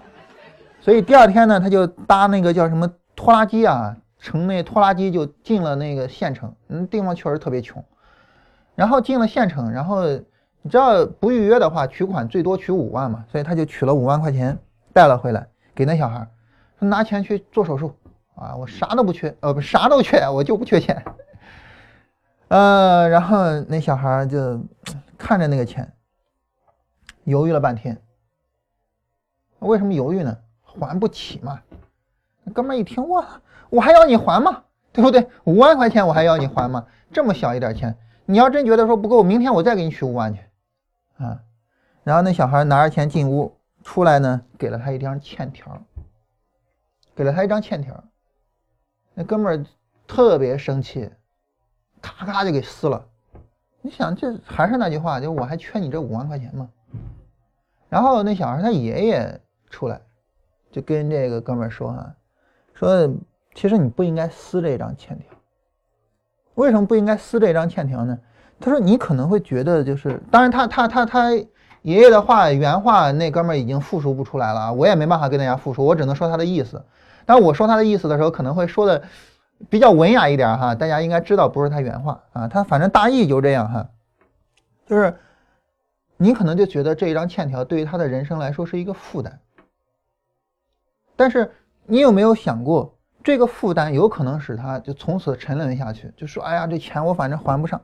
[0.80, 6.54] 所以第二天呢，他就搭那个叫什么拖拉机啊，乘那拖拉机就进了那个县城。
[6.68, 7.84] 嗯，地方确实特别穷。
[8.80, 10.06] 然后进了县城，然后
[10.62, 14.58] 你知道不预约的话，取款最多取五万嘛，所以他就取了五万块钱
[14.94, 16.26] 带了回来，给那小孩
[16.78, 17.94] 说拿钱去做手术
[18.36, 21.04] 啊，我啥都不缺，呃，不啥都缺，我就不缺钱。
[22.48, 24.58] 呃，然后那小孩就
[25.18, 25.92] 看着那个钱，
[27.24, 28.00] 犹豫了半天。
[29.58, 30.34] 为什么犹豫呢？
[30.62, 31.60] 还不起嘛。
[32.54, 34.62] 哥们一听，哇，我还要你还吗？
[34.90, 35.28] 对不对？
[35.44, 36.86] 五万块钱我还要你还吗？
[37.12, 37.94] 这么小一点钱，
[38.30, 40.40] 你要真觉得说不够，明天我再给你取五万去。
[41.18, 41.42] 啊，
[42.04, 43.52] 然后那小孩拿着钱进屋，
[43.82, 45.76] 出来呢，给了他一张欠条，
[47.16, 48.04] 给了他一张欠条。
[49.14, 49.66] 那哥们儿
[50.06, 51.10] 特别生气。
[52.00, 53.04] 咔咔就给撕了，
[53.82, 56.70] 你想这还是那句话，就我还缺你这五万块钱吗？
[57.90, 60.00] 然后那小孩他爷爷出来，
[60.70, 62.14] 就跟这个哥们儿说啊，
[62.72, 63.12] 说
[63.54, 65.36] 其实你不应该撕这张欠条。
[66.60, 68.18] 为什么不应该撕这张欠条呢？
[68.60, 76.84] 他说你可能会觉得就是，当然他他他他爷爷的话原话那哥们儿已经复述不出来了，我也没办法跟大家复述，我只能说他的意思。
[77.24, 79.02] 但我说他的意思的时候，可能会说的
[79.70, 83.88] 比较文雅一点哈，大家应该知道不是他原话啊，他反正大意就这样哈，
[84.86, 85.14] 就是
[86.18, 89.40] 你可能就觉得这一张欠条对于他的人生来说是一个负担，
[91.16, 91.50] 但是
[91.86, 97.80] 你有没有想过，这个负担有可能使他就从此沉沦下去，就说哎呀这钱我反正还不上，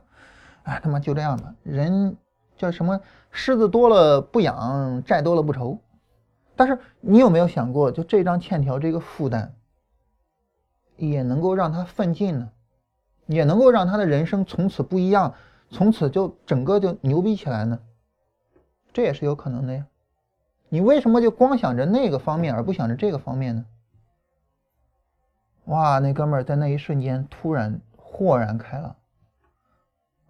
[0.63, 2.17] 哎他妈就这样吧，人
[2.57, 2.99] 叫什么
[3.31, 5.79] 虱子多了不痒，债多了不愁。
[6.55, 9.53] 但是你有没有想过，就这张欠条这个负担，
[10.95, 12.49] 也能够让他奋进呢？
[13.27, 15.35] 也能够让他的人生从此不一样，
[15.69, 17.77] 从此就整个就牛逼起来呢？
[18.91, 19.85] 这也是有可能的呀。
[20.69, 23.65] 你为什么就光想着那个方面，而不想着这个方面呢？
[25.67, 28.95] 哇，那哥们儿在那一瞬间突然豁然开朗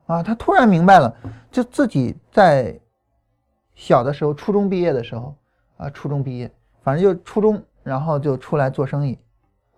[0.05, 0.21] 啊！
[0.21, 1.15] 他突然明白了，
[1.49, 2.79] 就自己在
[3.73, 5.35] 小的时候，初中毕业的时候。
[5.77, 9.15] 啊，初中毕业，反正就初中，然后就出来做生意。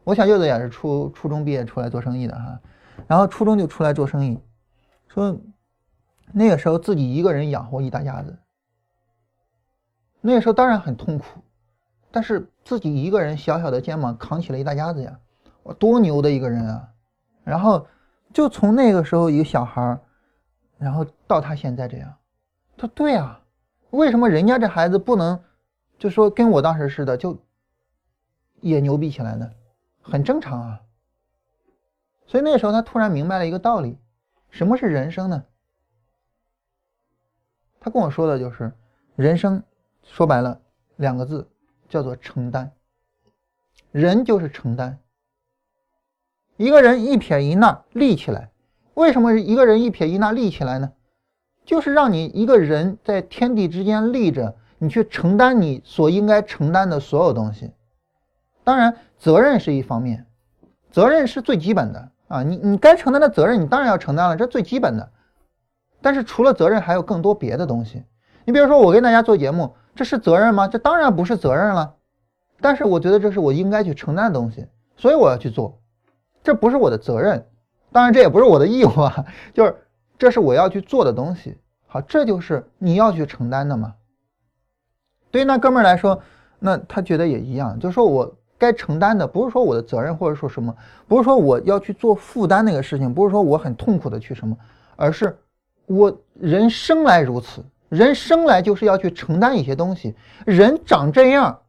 [0.06, 2.58] 我小舅子也是初初中毕业出来做生意的哈，
[3.06, 4.40] 然后初中就出来做生意，
[5.10, 5.38] 说
[6.32, 8.40] 那个时候自己一个人养活一大家子，
[10.22, 11.42] 那个时候当然很痛苦，
[12.12, 15.20] 但是自己一个人小小的肩膀扛起了一大家子呀，
[15.64, 16.90] 我多牛的一个人啊！
[17.44, 17.88] 然后
[18.34, 20.00] 就从那个时候一个小孩儿，
[20.78, 22.18] 然后到他现在这样，
[22.78, 23.42] 他对啊，
[23.90, 25.40] 为什么人家这孩子不能？
[25.98, 27.38] 就说跟我当时似的，就
[28.62, 29.52] 也牛逼起来呢，
[30.02, 30.82] 很正常啊。
[32.26, 33.98] 所以那时候他突然明白了一个道理：
[34.50, 35.44] 什么是人生呢？
[37.80, 38.72] 他跟我说的就是，
[39.16, 39.62] 人生
[40.04, 40.62] 说白了
[40.98, 41.50] 两个字，
[41.90, 42.72] 叫做承担。
[43.92, 44.98] 人就是承担。
[46.60, 48.50] 一个人一撇一捺立起来，
[48.94, 50.92] 为什么一个人一撇一捺立起来呢？
[51.66, 54.58] 就是让你一个人在天地之间立着。
[54.78, 57.72] 你去承担你所应该承担的所有东西，
[58.66, 60.26] 当然责任是一方面，
[60.92, 65.12] 责任是最基本的啊，你你该承担的责任你当然要承担了，这最基本的。
[66.02, 68.04] 但是除了责任，还有更多别的东西。
[68.44, 70.68] 你比如说我跟大家做节目，这是责任吗？
[70.68, 71.96] 这当然不是责任了。
[72.60, 75.80] 但是我觉得这是我应该去承担的东西，所以我要去做。
[76.44, 77.46] 这不是我的责任，
[77.92, 79.76] 当然这也不是我的义务啊， 就是
[80.18, 81.58] 这是我要去做的东西。
[81.88, 83.96] 好，这就是你要去承担的嘛。
[85.32, 86.22] 对于那哥们儿来说，
[86.60, 90.76] 那他觉得也一样，就是说我该承担的不是说我的责任，或者说什么，
[91.08, 94.58] 不是说我要去做负担那个事情，不是说我很痛苦的去什么，
[94.96, 95.38] 而是
[95.88, 100.16] 我人生来如此，人生来就是要去承担一些东西。
[100.46, 101.62] 人长这样，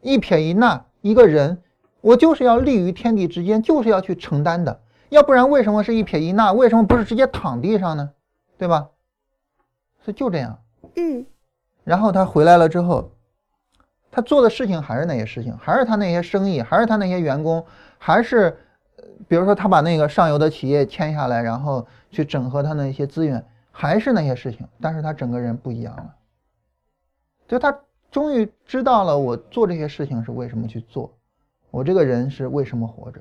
[0.00, 1.62] 一撇一捺，一个人，
[2.02, 6.52] 我就是要立于天地之间，就是要去承担的，要不然为什么是一撇一捺？
[6.52, 8.10] 为什么不是直接躺地上呢？
[8.58, 8.90] 对吧？
[10.04, 10.58] 所以就这样。
[10.96, 11.24] 嗯。
[11.84, 13.10] 然后他回来了之后，
[14.10, 17.64] 他做的事情还是那些事情，还是他那些生意，还是他那些员工，
[17.98, 18.56] 还是，
[19.26, 26.14] 比如说他把那个上游的企业签下来，然后去整合他那些资源，还是那些事情，但是他整个人不一样了，
[27.48, 27.76] 就他
[28.10, 31.12] 终于知道了我做这些事情是为什么去做，
[31.72, 33.20] 我这个人是为什么活着。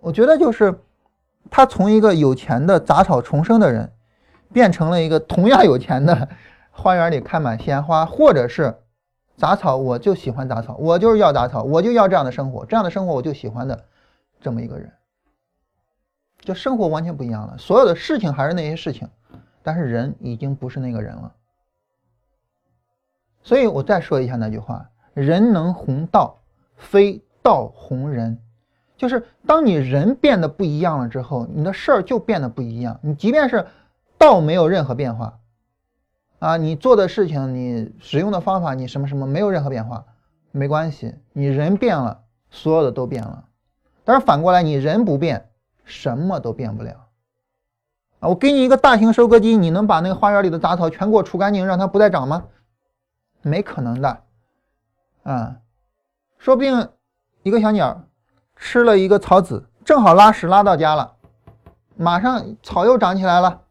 [0.00, 0.80] 我觉得就是
[1.48, 3.92] 他从一个有钱的杂草丛生的人，
[4.52, 6.28] 变成了一个同样有钱的。
[6.78, 8.76] 花园里开满鲜花，或者是
[9.38, 13.84] 杂草，我就喜欢杂草，我就是要杂草，我就要这样的生活，这样的生活我就喜欢的，
[14.42, 14.92] 这么一个人，
[16.40, 17.56] 就生活完全不一样了。
[17.56, 19.08] 所有的事情还是那些事情，
[19.62, 21.32] 但是人已经不是那个人了。
[23.42, 26.36] 所以我再说一下那句话：人能弘道，
[26.76, 28.40] 非道弘人。
[28.96, 32.98] 就是当你人变得不一样了之后，你的事儿就变得不一样。
[33.02, 33.66] 你即便是
[34.16, 35.38] 道没有任何变化。
[36.38, 40.04] 啊，你做的事情，你使用的方法，你什么什么没有任何变化，
[40.50, 43.44] 没关系，你人变了，所有的都变了。
[44.04, 45.48] 但是反过来，你人不变，
[45.84, 47.06] 什么都变不了。
[48.20, 52.44] 啊，我给你一个大型收割机，你能把那个花园里的杂草全给我除干净，让它不再长吗？
[53.42, 54.20] 没可能的。
[55.22, 55.56] 啊，
[56.38, 56.88] 说不定
[57.42, 58.04] 一个小鸟
[58.56, 61.14] 吃了一个草籽，正好拉屎拉到家了，
[61.96, 63.62] 马上草又长起来了。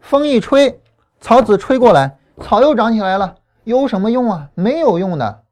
[0.00, 0.80] 风一吹。
[1.22, 4.50] 草籽吹过来，草又长起来了，有什么用啊？
[4.54, 5.44] 没有用的。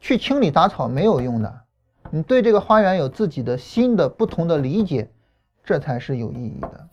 [0.00, 1.60] 去清理杂草没有用的。
[2.10, 5.12] 你对这个花园有自己的新的不同的理解，
[5.62, 6.88] 这才是有意义的。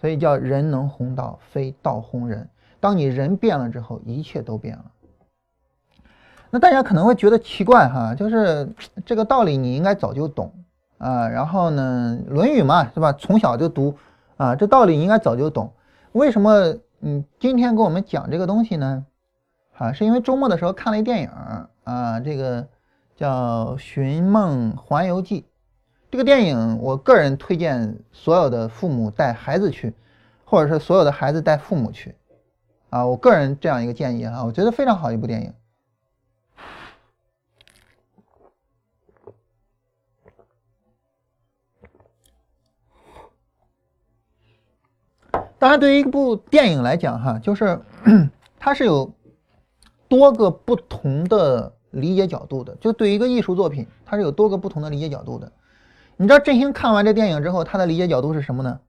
[0.00, 2.48] 所以叫人能弘道，非道弘人。
[2.80, 4.84] 当你人变了之后，一切都变了。
[6.50, 8.68] 那大家可能会觉得奇怪哈，就是
[9.06, 10.52] 这个道理你应该早就懂
[10.98, 11.28] 啊。
[11.28, 13.12] 然后呢，《论语》嘛，是吧？
[13.12, 13.96] 从小就读
[14.36, 15.72] 啊，这道理应该早就懂。
[16.12, 19.06] 为什么嗯今天给我们讲这个东西呢？
[19.78, 21.28] 啊，是因为周末的时候看了一电影
[21.84, 22.66] 啊，这个
[23.14, 25.42] 叫《寻梦环游记》。
[26.10, 29.94] 这个电影，我个人推荐所有的父母带孩子去，
[30.44, 32.16] 或者是所有的孩子带父母去
[32.90, 33.06] 啊。
[33.06, 35.54] 我个人这样一个建议啊，我觉得非常好一部电影。
[45.60, 47.78] 当然，对于一部电影来讲，哈，就是
[48.58, 49.12] 它是有
[50.08, 52.74] 多个不同的理解角度的。
[52.80, 55.52] 就对于一个艺术作品，它是有多个不同的理解角度的。
[56.16, 58.80] 你知道振兴看完这电影之后，他的理解角度是什么呢？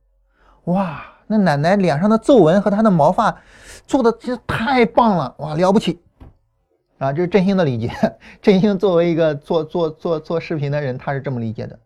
[0.64, 3.38] 哇，那奶奶脸上的皱纹和她的毛发
[3.86, 6.00] 做的其实太棒了，哇，了不起
[7.00, 7.12] 啊！
[7.12, 7.92] 这是振兴的理解。
[8.42, 11.78] 振兴作为一个做做做做视频的人，他是这么理解的。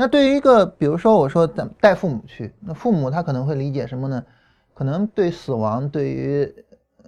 [0.00, 1.44] 那对于一个，比如说我说
[1.80, 4.24] 带父母去，那父母他可能会理解什么呢？
[4.72, 6.54] 可能对死亡，对于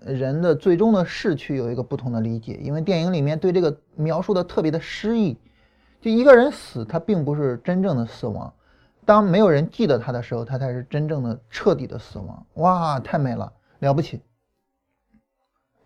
[0.05, 5.39] 人的最终的逝去有一个不同的理解，因为电影里面对这个描述的特别的诗意。
[6.01, 8.53] 就一个人死，他并不是真正的死亡，
[9.05, 12.45] 当没有人记得他的时候，他才是真正的彻底的死亡。
[12.55, 14.21] 哇，太美了，了不起！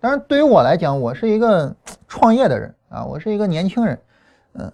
[0.01, 1.77] 当然，对于我来讲，我是一个
[2.09, 4.01] 创业的人啊，我是一个年轻人，
[4.55, 4.73] 嗯。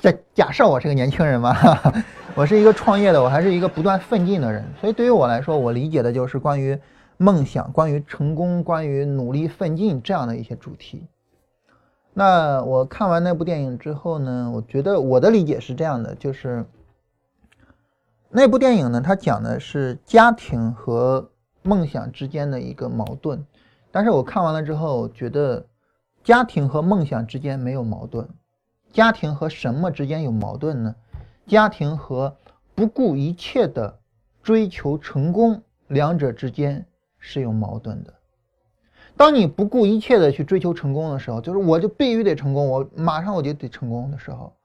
[0.00, 1.54] 在假设我是个年轻人嘛，
[2.34, 6.78] 我是一个创业的，我还是一个不断奋进的人，所以对于我来说，我理解的就是关于
[7.18, 11.06] 梦想、关于成功、关于努力奋进这样的一些主题。
[12.14, 16.64] 那我看完那部电影之后呢，我觉得我的理解是这样的，就是
[18.30, 21.30] 那部电影呢，它讲的是家庭和
[21.62, 23.44] 梦想之间的一个矛盾，
[23.90, 25.66] 但是我看完了之后，觉得
[26.24, 28.26] 家庭和梦想之间没有矛盾。
[28.96, 30.96] 家庭和什么之间有矛盾呢？
[31.46, 32.34] 家庭和
[32.74, 33.98] 不顾一切的
[34.42, 36.86] 追求成功，两者之间
[37.18, 38.14] 是有矛盾的。
[39.14, 44.56] 当你不顾一切的去追求成功的时候，就是我就必须得成功，我马上我就得成功的时候，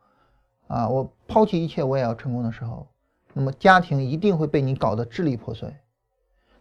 [0.68, 2.88] 啊，我抛弃一切我也要成功的时候，
[3.34, 5.76] 那么家庭一定会被你搞得支离破碎。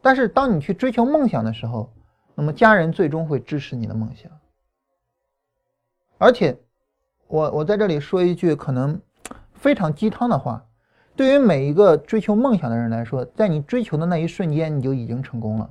[0.03, 1.89] 但是当你去追求梦想的时候，
[2.35, 4.29] 那么家人最终会支持你的梦想，
[6.19, 6.59] 而且。
[7.31, 9.01] 我我在这里说一句可能
[9.55, 10.65] 非常鸡汤的话，
[11.15, 15.71] 对于每一个追求梦想的人来说，在你追求的那一瞬间，你就已经成功了。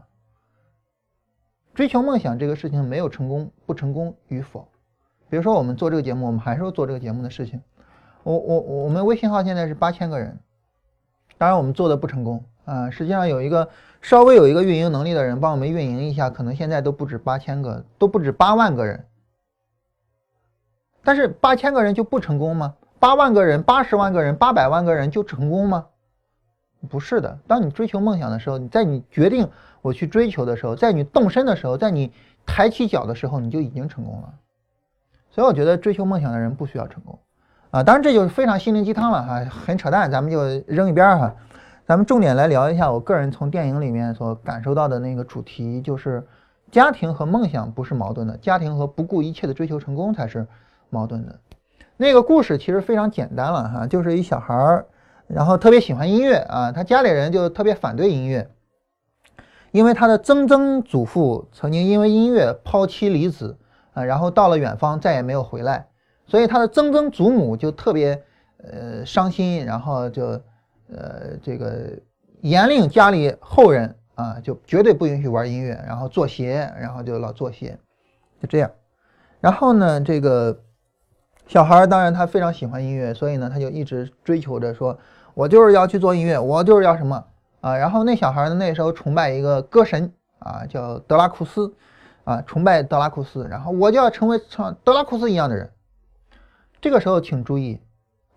[1.74, 4.70] 追求梦想这个事情没有成功不成功与否。
[5.30, 7.62] 比如说我们做这个节目，我们还是做这个节目的事情。
[8.24, 10.40] 我我我们微信号现在是八千个人，
[11.38, 12.90] 当然我们做的不成功啊。
[12.90, 13.68] 实际上有一个
[14.02, 19.06] 稍微有一个运营能力的人帮我们运营一下，可能现在都不止八千个，都不止八万个人。
[21.10, 22.76] 但是八千个人就不成功吗？
[23.00, 25.88] 八万个人、八十万个人、八百万个人就成功吗？
[26.88, 27.40] 不是的。
[27.48, 29.50] 当你追求梦想的时候，你在你决定
[29.82, 32.12] 我去追求的时候，在你动身的时候，在你
[32.46, 34.36] 抬起脚的时候，你就已经成功了。
[35.32, 37.18] 所以我觉得追求梦想的人不需要成功
[37.72, 37.82] 啊。
[37.82, 41.34] 当然这就是非常心灵鸡汤了哈，很扯淡，咱们就扔一边哈。
[41.88, 46.24] 咱们重点来聊一下我个人从电影里面所感受到的那个主题，就是
[46.70, 50.46] 家庭和梦想不是矛盾的，家庭和不顾一切的追求成功才是。
[50.90, 51.40] 矛盾的，
[51.98, 54.86] 那个故事其实非常简单了哈，就是一小孩儿，
[55.28, 58.50] 然后特别喜欢音乐啊，他家里人就特别反对音乐，
[59.72, 63.58] 因为他的曾曾祖父曾经因为音乐抛妻离子
[63.94, 65.88] 啊，然后到了远方再也没有回来，
[66.26, 68.24] 所以他的曾曾祖母就特别
[68.64, 70.26] 呃伤心，然后就
[70.92, 71.92] 呃这个
[72.42, 77.78] 严令家里后人啊，就绝对不允许玩音乐，然后做鞋，然后就老做鞋，
[78.42, 78.72] 就这样，
[79.42, 80.58] 然后呢这个。
[81.50, 84.96] 小孩当然他非常喜欢音乐，所以呢他就一直追求着说，
[85.34, 87.26] 我就是要去做音乐，我就是要什么
[87.62, 87.76] 啊。
[87.76, 91.74] 然后那小孩呢那时候崇拜一个歌神啊，叫德拉库斯
[92.24, 95.68] 啊，崇拜德拉库斯，然后我就要成为像德拉库斯一样的人。
[96.80, 97.82] 这个时候请注意，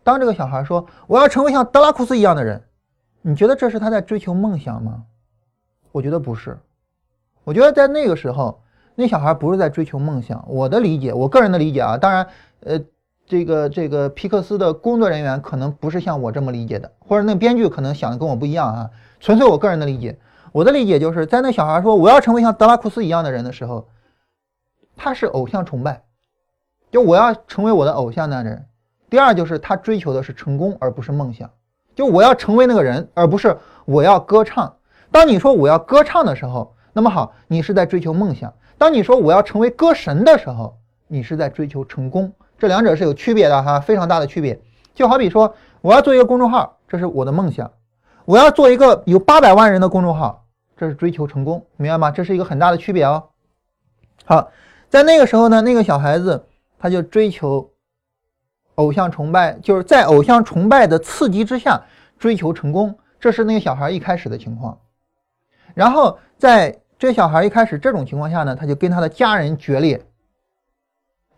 [0.03, 2.63] 当这个小孩说我要成为像德拉库斯一样的人，
[3.21, 5.05] 你觉得这是他在追求梦想吗？
[5.93, 6.59] 我觉得不是，
[7.45, 8.63] 我觉得在那个时候
[8.95, 10.43] 那小孩不是在追求梦想。
[10.49, 12.27] 我的理解，我个人的理解啊，当然
[12.61, 12.81] 呃。
[13.27, 18.91] 这个这个皮克斯的工作人员可能不是像我这么理解的，或者那编剧可能想的跟我不一样啊。
[19.21, 20.19] 纯粹我个人的理解，
[20.51, 23.89] 我的理解就是在那小孩说我要成为像德拉库斯一样的人的时候，
[24.97, 26.03] 他是偶像崇拜，
[26.91, 28.67] 就我要成为我的偶像那人。
[29.09, 31.49] 第二就是他追求的是成功而不是梦想，
[31.95, 34.75] 就我要成为那个人，而不是我要歌唱。
[35.11, 42.33] 当你说我要歌唱的时候，那么好，你是在追求梦想；当你说我要成为歌神的时候，你是在追求成功。
[42.63, 44.57] 这两者是有区别的哈，非常大的区别。
[44.95, 47.67] 就好比说，我要做一个公众号，这是我的梦想；
[48.25, 50.47] 我要做一个有八百万人的公众号，
[50.77, 52.13] 这是追求成功，明白吗？
[52.13, 53.31] 这是一个很大的区别哦。
[54.25, 54.53] 好，
[54.89, 56.47] 在那个时候呢，那个小孩子
[56.79, 57.69] 他就追求
[58.77, 61.83] 偶像崇拜，就是在偶像崇拜的刺激之下
[62.17, 64.79] 追求成功，这是那个小孩一开始的情况。
[65.75, 70.01] 然后在这小孩一开始这种情况下呢，他就跟他的家人决裂，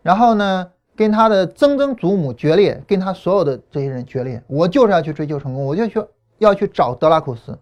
[0.03, 4.41] 然后呢，跟他的曾曾祖母决裂，跟他所有的这些人决裂。
[4.47, 6.01] 我就是要去追求成功，我就去
[6.37, 7.57] 要去找德拉库斯。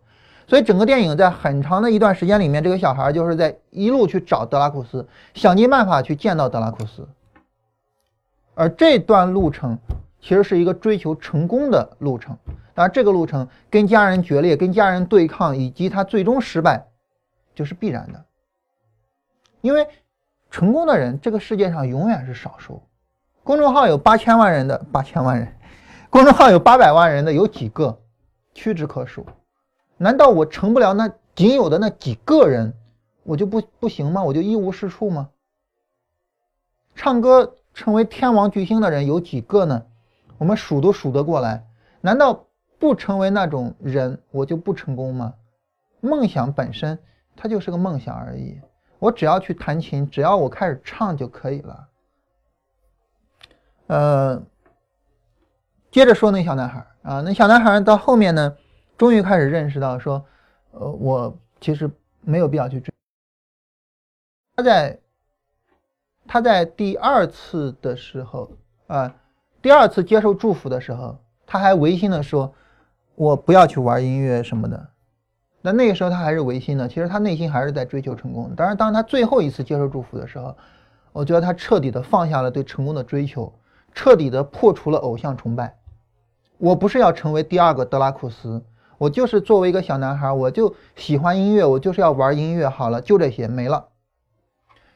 [0.45, 7.07] 所以整个电影在很长的一段时间里面，这个小孩就是在一路去找德拉库斯，想尽办法去见到德拉库斯。
[8.53, 9.79] 而这段路程
[10.19, 12.37] 其实是一个追求成功的路程。
[12.75, 16.85] 当然，这个路程跟家人决裂、跟家人对抗，以及他最终失败，
[17.55, 18.25] 就是必然的。
[19.61, 19.87] 因为
[20.51, 22.81] 成功的人，这个世界上永远是少数。
[23.43, 25.53] 公众号有八千万人的八千万人，
[26.09, 27.99] 公众号有八百万人的有几个，
[28.53, 29.25] 屈指可数。
[29.97, 32.73] 难道我成不了那仅有的那几个人，
[33.23, 34.23] 我就不不行吗？
[34.23, 35.29] 我就一无是处吗？
[36.95, 39.83] 唱歌成为天王巨星的人有几个呢？
[40.37, 41.65] 我们数都数得过来。
[42.01, 42.45] 难道？
[42.79, 45.35] 不成为那种人，我就不成功吗？
[46.01, 46.99] 梦想本身
[47.33, 48.59] 它就是个梦想而已。
[48.99, 51.87] 我只要去弹琴，只要我开始唱就可以了。
[53.87, 54.41] 呃，
[55.91, 58.55] 接着说那小男孩啊，那小男孩到后面呢，
[58.97, 60.23] 终于开始认识到说，
[60.71, 61.89] 呃，我其实
[62.21, 62.93] 没有必要去追。
[64.55, 64.99] 他在
[66.27, 68.51] 他在第二次的时候
[68.87, 69.15] 啊，
[69.61, 72.53] 第二次接受祝福的时候，他还违心的说。
[73.15, 74.87] 我不要去玩音乐什么的，
[75.61, 78.51] 那那个时候他还是违心的，其实他内心还是在追求成功。
[78.55, 80.57] 当然，当他最后一次接受祝福的时候，
[81.11, 83.53] 我觉得他彻底的放下了对成功的追求，
[83.93, 85.75] 彻底的破除了偶像崇拜。
[86.57, 88.63] 我不是要成为第二个德拉库斯，
[88.97, 92.69] 我就是作为一个小男孩，我就喜欢音乐，我就是要玩音乐。
[92.69, 93.85] 好了，就这些没了。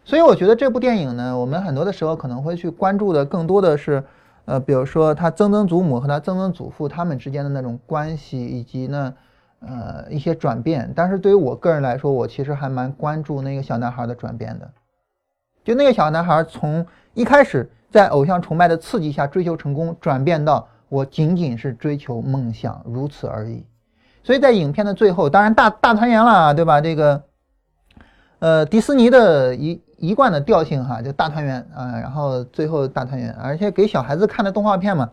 [0.04, 4.04] 所以我觉得这部电影呢，我们很多的时候可能会去关注的更多的是。
[4.50, 9.14] 呃，比如说他曾曾祖母和他曾曾祖父他们之间的那种关系，以及呢，
[9.60, 10.90] 呃，一些转变。
[10.96, 14.72] 但是对于我个人来说，我其实还蛮关注那个小男孩的转变的。
[15.66, 23.66] 就那个小男孩从一开始在偶像崇拜的刺激下追求成功，转变到我仅仅是追求梦想，如此而已。
[24.24, 26.82] 所以在影片的最后，当然大大团圆了，对吧？
[26.82, 27.24] 这个，
[28.40, 29.82] 呃，迪士尼的一。
[30.00, 35.10] 一贯的调性哈，就大团圆啊，然后最后大团圆，而且给小孩子看的动画片嘛，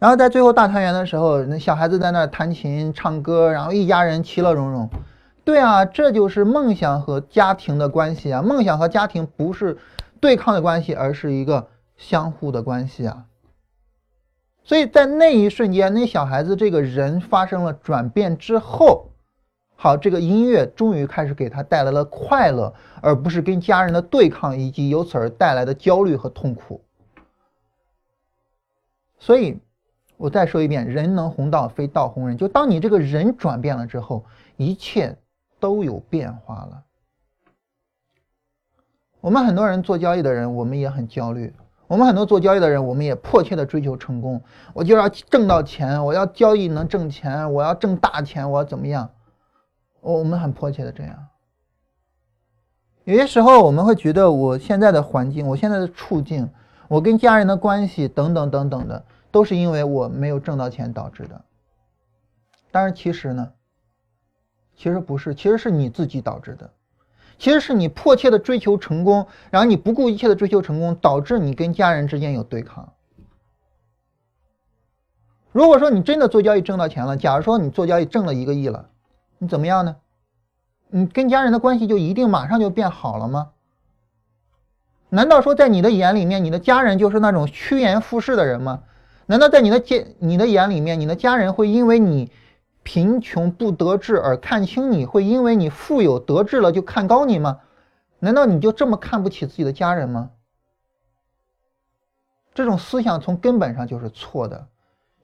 [0.00, 4.90] 然后在最后大团圆的时候，那小孩子在那弹琴唱歌，然后一家人其乐融融。
[5.44, 9.78] 对啊，这就是梦想和家庭的关系啊，梦想和家庭不是
[10.18, 13.26] 对抗的关系，而是一个相互的关系啊。
[14.62, 19.04] 所以在那一瞬间，那小孩子这个人发生了转变之后。
[19.80, 26.82] 好，这个音乐终于开始给他带来了快乐，而不是跟家人的对抗以及由此而带来的焦虑和痛苦。
[29.20, 29.56] 所以，
[30.16, 32.36] 我再说一遍，人能红道，非道红人。
[32.36, 34.24] 就当你这个人转变了之后，
[34.56, 35.16] 一切
[35.60, 36.82] 都有变化了。
[39.20, 41.54] 我们很多人做交易的人，我们也很焦虑。
[41.88, 44.40] 我们很多做交易的人，我们也迫切的追求成功。
[44.72, 49.10] 我就要挣到钱，我要交易能挣钱，我要挣大钱，我要怎么样？
[50.00, 51.28] 我我们很迫切的这样，
[53.02, 56.48] 有些时候我们会觉得我现在的环境，我现在的处境，
[56.86, 61.40] 我跟家人的关系等等等等的，都是因为我没有挣到钱导致的。
[62.70, 63.52] 但是其实呢，
[64.76, 66.70] 其实不是，其实是你自己导致的，
[67.38, 72.92] 其实是你迫切的追求成功，然后你不顾一切的追求成功，导致你跟家人之间有对抗。
[75.52, 78.90] 如果说你真的做交易挣到钱了，假如说你做交易挣了一个亿了。
[79.38, 79.96] 你怎么样呢？
[80.88, 83.50] 你跟家人的关系就一定马上就变好了吗？
[85.10, 88.82] 难道说在你的眼里面，你的家人就是那种趋炎附势的人吗？
[89.26, 92.30] 难道在你的见、你的眼里面，你的家人会因为你
[92.88, 97.60] 贫穷不得志而看轻你，会因为你富有得志了就看高你吗？
[98.18, 100.30] 难道你就这么看不起自己的家人吗？
[102.54, 104.68] 这种思想从根本上就是错的，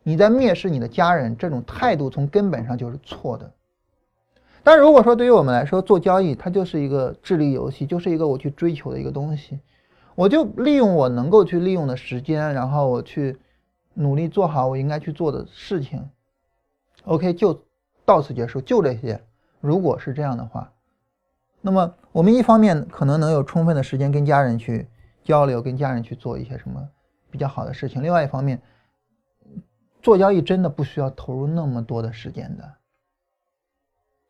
[0.02, 3.50] 你在蔑视你的家人，这种态度从根本上就是错的。
[4.62, 9.58] 但如果说对于我们来说做交易，它就是一个智力游戏，就是一个我去追求的一个东西，
[10.14, 13.38] 我就利用我能够去利用的时间，然后我去
[13.94, 16.10] 努力做好我应该去做的事情。
[17.04, 17.62] OK，就
[18.04, 19.20] 到此结束，就这些。
[19.60, 20.70] 如果是这样的话，
[21.60, 24.86] 那么我们一方面可能能有充分的时间跟家人去
[25.22, 26.86] 交流，跟家人去做一些什么
[27.30, 28.60] 比较好的事情；另外一方面，
[30.02, 32.74] 做交易真的不需要投入那么多的时间的，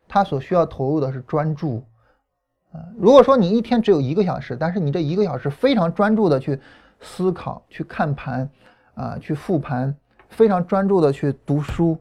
[0.07, 1.85] 他所需要投入的是专注。
[2.73, 6.61] 啊，如果说你一天只有一个小时，但是你这一个小时非常专注的去
[7.01, 8.49] 思考、去看盘，
[8.95, 9.93] 啊，去复盘，
[10.29, 11.99] 非常专注的去读书。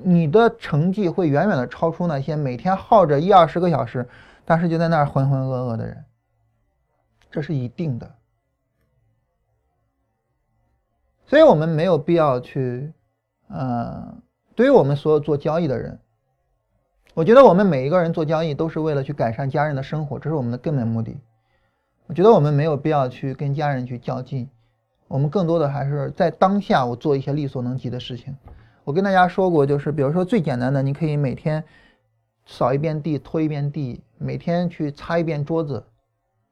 [0.00, 4.08] 你的成绩会远远的超出那些每天耗着一二十个小时，
[4.44, 6.04] 但是就在那儿浑浑噩噩的人，
[7.30, 8.14] 这是一定的。
[11.26, 12.92] 所以我们没有必要去，
[13.48, 14.14] 呃，
[14.54, 15.98] 对于我们所有做交易的人，
[17.14, 21.18] 我觉得我们每一个人做交易都是为了去改善家人的生活，这是我们的根本目的。
[22.06, 24.48] 我觉得我们没有必要去跟家人去较劲，
[25.08, 28.36] 我们更多的还是在当下我做一些力所能及的事情。
[28.88, 31.62] 我跟大家说过，就是比如说最简单的，你可以每天
[32.46, 35.84] 扫一遍地、拖一遍地，每天去擦一遍桌子，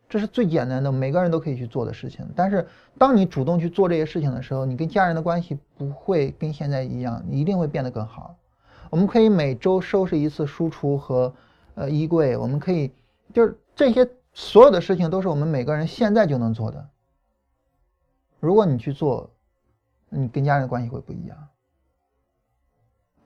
[0.06, 2.28] 这是最简单的，每个人都可以去做的事情。
[2.36, 2.68] 但是
[2.98, 8.36] 当你主动去做这些事情的时候，你跟家人的关系不会跟现在一样，你一定会变得更好。
[8.90, 11.34] 我们可以每周收拾一次书橱和
[11.74, 12.92] 呃衣柜，我们可以
[13.32, 16.86] 就是这些所有的事情都是我们每个人现在就能做的。
[18.40, 19.30] 如果你去做，
[20.10, 21.48] 你跟家人的关系会不一样。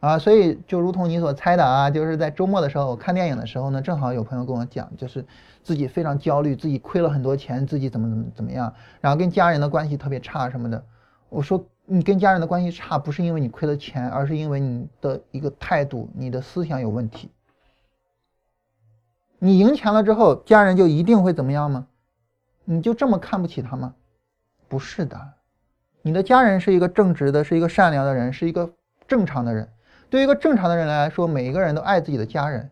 [0.01, 5.25] 啊，所以就如同你所猜的啊，就是在周末的时候，我看电影的时候呢，正好有朋友跟我讲，就是
[5.63, 10.83] 自己非常焦虑，自己亏了很多钱，自己怎么怎么怎么样，然后跟家人的关系特别差什么的。
[11.29, 17.31] 我说，你跟家人的关系差，不是因为你亏了钱，而是因为你的一个态度，你的思想有问题。
[19.39, 21.87] 你赢钱了之后，家人就一定会怎么样吗？
[22.65, 23.95] 你就这么看不起他吗？
[24.67, 25.21] 不是的，
[26.01, 28.73] 你的家人是一个正直的，是一个善良的人，是一个
[29.07, 29.69] 正常的人。
[30.11, 32.69] 对于一个正常的人来说，每一个人都爱自己的家人。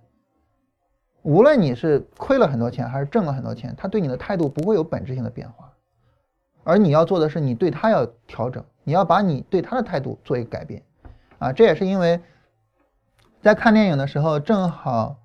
[1.22, 5.72] 无论你是亏了很多钱还是挣了很多钱，他对你的态度不会有本质性的变化。
[6.64, 10.82] 而你要做的是，你对他要调整，你要把你对他的态度做一个改变。
[11.38, 12.20] 啊，这也是因为，
[13.40, 15.16] 在看电影的时候，正好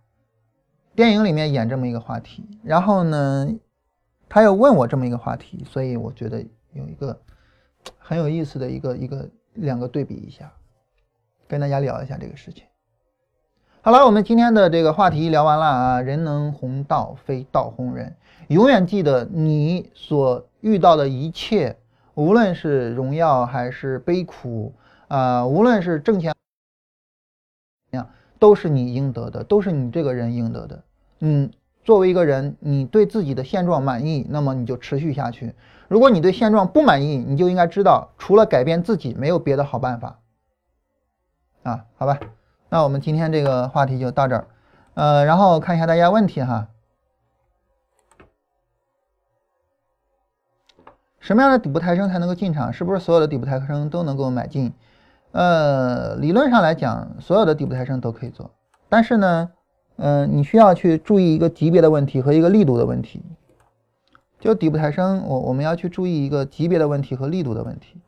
[0.95, 3.47] 电影里面演这么一个话题，然后呢，
[4.29, 7.19] 他又问我这么一个话题，所以我觉得有一个
[7.97, 10.51] 很有意思的一个一个两个对比一下。
[11.47, 12.63] 跟大家聊一下这个事情。
[13.81, 16.01] 好了，我们今天的这个话题聊完了啊。
[16.01, 18.15] 人能弘道，非道弘人。
[18.47, 21.75] 永远记得，你所遇到的一切，
[22.13, 24.73] 无论是荣耀还是悲苦
[25.09, 26.33] 啊，无论是挣钱
[27.91, 28.07] 样，
[28.39, 30.83] 都是你应得的，都是你这个人应得的。
[31.19, 31.51] 嗯，
[31.83, 35.53] 作为一个人，你对自己的现状满意，那么你就持续下去。
[35.89, 40.19] 如果你对现状不满意，你就应该知道，除了改变自己，没有别的好办法。
[41.63, 42.19] 啊，好吧，
[42.69, 44.47] 那我们今天这个话题就到这儿，
[44.95, 46.67] 呃，然后看一下大家问题哈。
[51.19, 52.73] 什么样的底部抬升才能够进场？
[52.73, 54.73] 是不是所有的底部抬升都能够买进？
[55.31, 58.51] 呃，理论上来讲，所有的底部抬升都可以做，
[58.89, 59.51] 但是呢，
[59.95, 63.23] 嗯，你需要去注意一个级别的问题和一个力度的问题。
[64.41, 68.01] 就底部抬升，我我们要去注意一个级别的问题和力度的问题。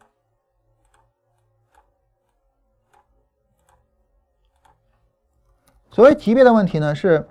[5.96, 7.26] 所谓级别的问题呢，是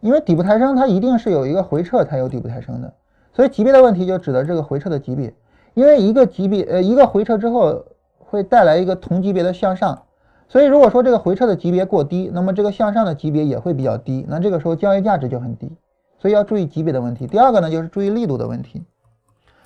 [0.00, 2.92] 因为底部抬升它一定是有一个回撤才有底部抬升的，
[3.32, 5.32] 所以级别的问题就指的这个回撤的级别。
[5.72, 7.82] 因为一个级别呃一个回撤之后
[8.18, 10.02] 会带来一个同级别的向上，
[10.48, 15.72] 所以如果说这个回撤的级别过低，那么这个向上的级别也会比较低，那这个时候交易价值就很低，
[16.18, 17.26] 所以要注意级别的问题。
[17.26, 18.84] 第二个呢就是注意力度的问题。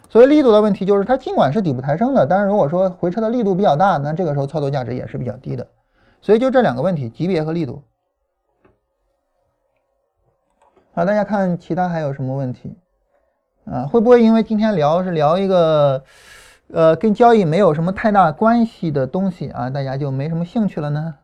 [0.08, 5.66] 所谓力度的问题就是它尽管是底部抬升的，但是如果说回撤的力度比较大，那这个时候操作价值也是比较低的。
[6.22, 7.82] 所以就这两个问题，级别和力度。
[10.96, 12.78] 好，大家看其他还有什么问题？
[13.64, 16.04] 啊，会不会因为今天聊是聊一个，
[16.68, 21.16] 呃，跟交易没有什么太大关系的东西啊，大家就没什么兴趣了呢？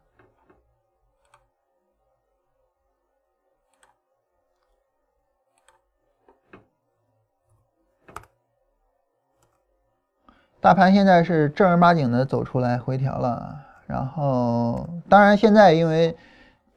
[10.61, 13.57] 大盘现在是正儿八经的走出来回调了，
[13.87, 16.17] 然后当然现在因为。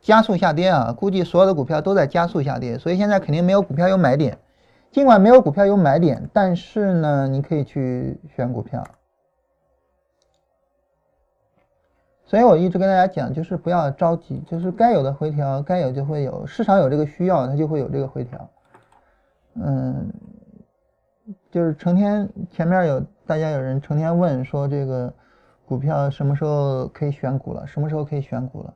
[0.04, 0.92] 加速下跌啊！
[0.92, 4.38] 估计所有的股票都在加速下跌，所以现在肯定没有股票有买点。
[4.92, 8.86] 尽管没有股票有买点，但是呢，你可以去选股票。
[12.26, 18.50] 所以我一直跟大家讲，就是不要着急，就是该有的回调，该有就会有，市场有这个需要，它就会有这个回调。
[19.56, 20.12] 嗯，
[21.50, 25.14] 就是成天前面有大家有人成天问说这个
[25.66, 28.74] 股票什么时候可以选股了，什么时候可以选股了。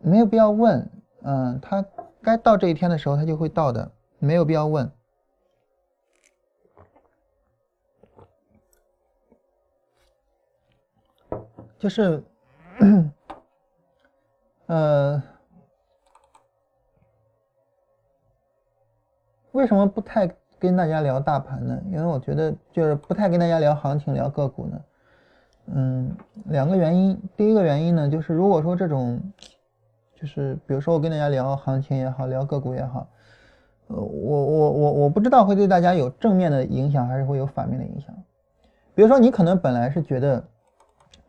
[0.00, 0.90] 没有必要问，
[1.22, 1.84] 嗯，它
[2.22, 4.90] 该到这一天的时候，它就会到的，没有必要问。
[11.78, 12.22] 就是，
[14.66, 15.22] 呃，
[19.52, 20.26] 为什么不太
[20.58, 21.78] 跟大家聊大盘呢？
[21.86, 24.80] 因为我觉得就是不太跟大家聊行情、聊个股呢。
[25.66, 26.16] 嗯，
[26.46, 27.20] 两个原因。
[27.36, 29.20] 第一个原因呢，就是如果说这种，
[30.24, 33.06] 就是比如说我跟大家聊行情也好，聊个股也好，
[33.88, 38.08] 呃，我我我我不知道会对大家有正面的影响，还是会有反面的影响。
[38.94, 40.42] 比如说你可能本来是觉得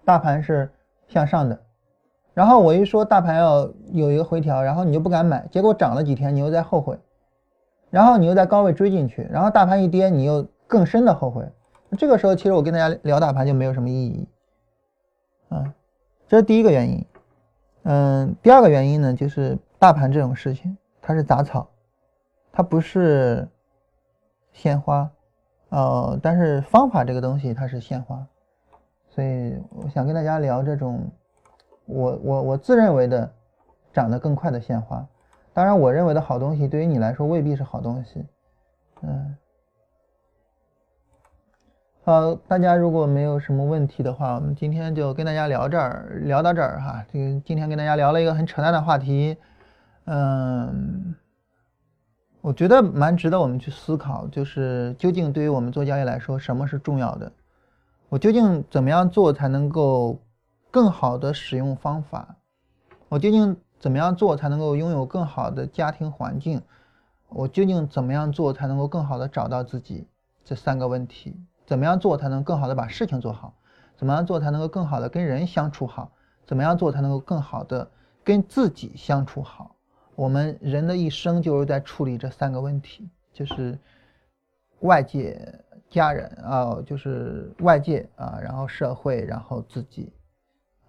[0.06, 0.72] 大盘是
[1.10, 1.60] 向上的，
[2.34, 6.98] 然后我一说大盘要有一个回调，然后你就不敢买，结果涨了几天，你又在后悔，
[7.90, 11.46] 然后你又在高位追进去，然后大盘一跌，你又更深的后悔。
[11.98, 14.30] 这个时候，其实我跟大家聊大盘就没有什么意义，
[15.50, 15.74] 啊，
[16.30, 17.06] 这是第一个原因。
[17.88, 21.70] 嗯，第二个原因呢，就是大盘这种事情，它是杂草，
[22.52, 23.48] 它不是
[24.52, 25.08] 鲜花，
[25.70, 28.26] 呃，但是方法这个东西它是鲜花，
[29.08, 31.08] 所以我想跟大家聊这种，
[31.86, 33.32] 我我我自认为的
[33.94, 35.08] 长得更快的鲜花。
[35.54, 38.26] 当然，我认为的好东西对于你来说未必是好东西，
[39.04, 39.38] 嗯。
[42.06, 47.04] 好，大家如果没有什么问题的话，我们今天就跟大家聊这儿，聊到这儿哈。
[47.12, 49.36] 这个今天跟大家聊了一个很扯淡的话题，
[50.04, 51.16] 嗯，
[52.42, 57.32] 我觉得蛮值得我们去思考，就是究竟对于我们做交易来说，什么是重要的？
[58.10, 60.20] 我究竟怎么样做才能够
[60.70, 62.36] 更好的使用方法？
[63.10, 66.62] 我究竟怎么样做才能够拥有更好的家庭环境？
[67.30, 70.08] 我究竟怎么样做才能够更好的找到自己？
[70.44, 71.36] 这三个问题。
[71.66, 73.54] 怎么样做才能更好的把事情做好？
[73.98, 76.12] 怎么样做才能够更好的跟人相处好？
[76.46, 77.90] 怎么样做才能够更好的
[78.24, 79.76] 跟自己相处好？
[80.16, 83.80] 我们人的一生就是在处理这三个问题，就是
[84.82, 90.14] 外界、家人啊，就是外界啊，然后社会，然后自己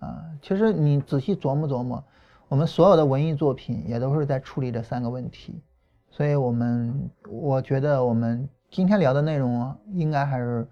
[0.01, 0.25] 啊。
[0.43, 2.05] 其实你仔细琢磨琢磨，
[2.49, 5.63] 我们所有的文艺作品也都是在处理这三个问题。
[6.11, 8.49] 所以，我们我觉得我们。
[8.77, 10.69] 今天聊的内容应该还是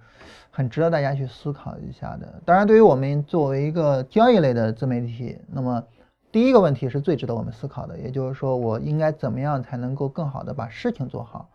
[0.51, 2.43] 很值得大家去思考一下的。
[2.45, 5.83] 当然，对于我们作为一个交易类的自媒体，那么
[6.31, 11.49] 第一个问题是最值得我们思考的，也就是说，我应该怎么样才能够更好的把事情做好？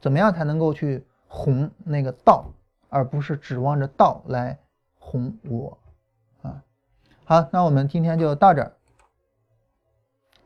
[0.00, 2.44] 怎么样才能够去红那个道，
[2.88, 4.56] 而不是指望着道来
[5.00, 5.78] 红我？
[6.42, 6.62] 啊，
[7.24, 8.72] 好，那我们今天就到这儿。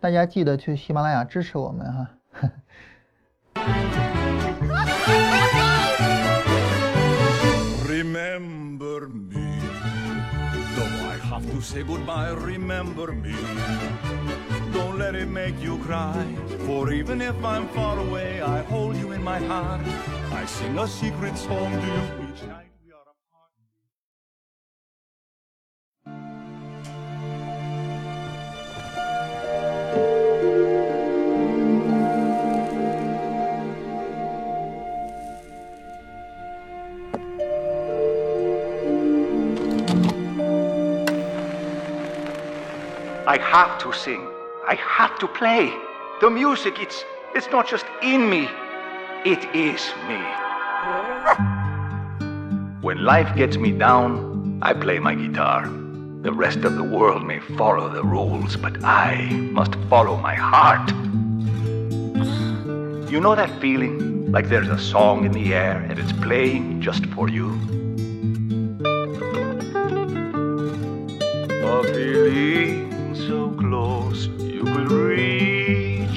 [0.00, 2.10] 大家记得去喜马拉雅支持我们哈。
[11.62, 13.34] Say goodbye, remember me.
[14.72, 16.26] Don't let it make you cry,
[16.66, 19.86] for even if I'm far away, I hold you in my heart.
[20.32, 22.71] I sing a secret song to you each night.
[43.32, 44.28] I have to sing.
[44.68, 45.72] I have to play.
[46.20, 47.02] The music, it's,
[47.34, 48.46] it's not just in me,
[49.24, 50.20] it is me.
[52.82, 55.66] When life gets me down, I play my guitar.
[56.20, 60.90] The rest of the world may follow the rules, but I must follow my heart.
[63.10, 64.30] You know that feeling?
[64.30, 67.48] Like there's a song in the air and it's playing just for you?
[71.64, 72.81] A feeling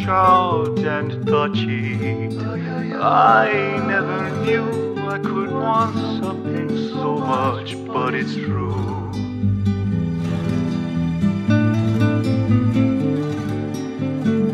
[0.08, 2.40] out and touch it.
[3.02, 9.12] I never knew I could want something so much, but it's true.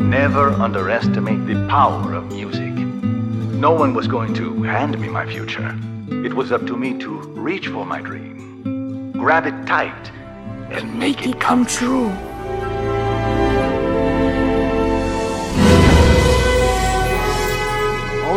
[0.00, 2.72] Never underestimate the power of music.
[2.72, 5.76] No one was going to hand me my future.
[6.08, 10.10] It was up to me to reach for my dream, grab it tight,
[10.70, 12.10] and make, make it, come, come true.
[12.10, 12.31] true.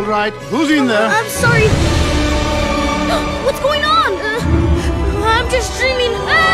[0.06, 1.08] Right, who's in there?
[1.08, 1.66] I'm sorry.
[3.44, 4.12] What's going on?
[4.12, 4.40] Uh,
[5.26, 6.12] I'm just dreaming.
[6.14, 6.46] Ah!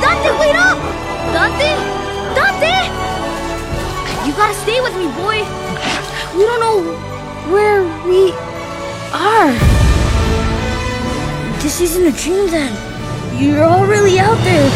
[0.00, 0.78] Dante, wait up!
[1.34, 1.76] Dante?
[2.34, 2.76] Dante!
[4.26, 5.44] You gotta stay with me, boy.
[6.36, 6.82] We don't know
[7.52, 8.32] where we
[9.12, 9.52] are.
[11.60, 12.87] this isn't a dream then.
[13.38, 14.68] You're all really out there.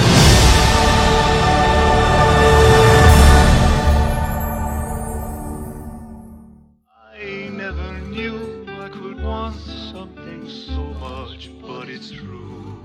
[7.19, 12.77] I never knew I could want something so much, but it's true.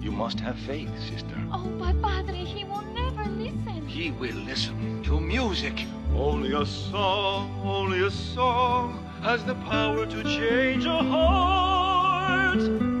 [0.00, 1.34] You must have faith, sister.
[1.52, 3.84] Oh, but Padre, he will never listen.
[3.88, 5.86] He will listen to music.
[6.14, 12.97] Only a song, only a song has the power to change a heart.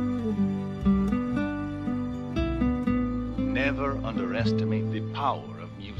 [3.68, 5.98] Never underestimate the power of music.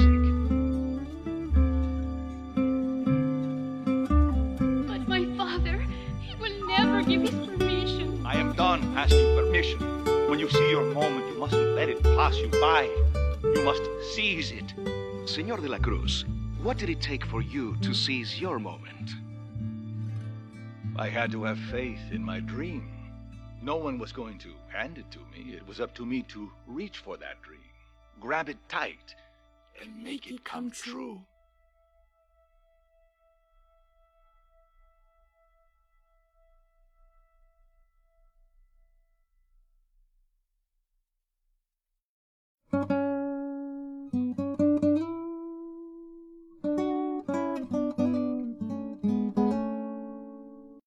[4.88, 5.84] But my father,
[6.22, 8.24] he will never give his permission.
[8.24, 9.80] I am done asking permission.
[10.30, 12.88] When you see your moment, you mustn't let it pass you by.
[13.42, 13.82] You must
[14.14, 14.72] seize it.
[15.28, 16.24] Senor de la Cruz,
[16.62, 19.10] what did it take for you to seize your moment?
[20.96, 22.94] I had to have faith in my dream.
[23.60, 25.52] No one was going to hand it to me.
[25.52, 27.57] It was up to me to reach for that dream,
[28.20, 29.14] grab it tight,
[29.80, 31.20] and make it come true.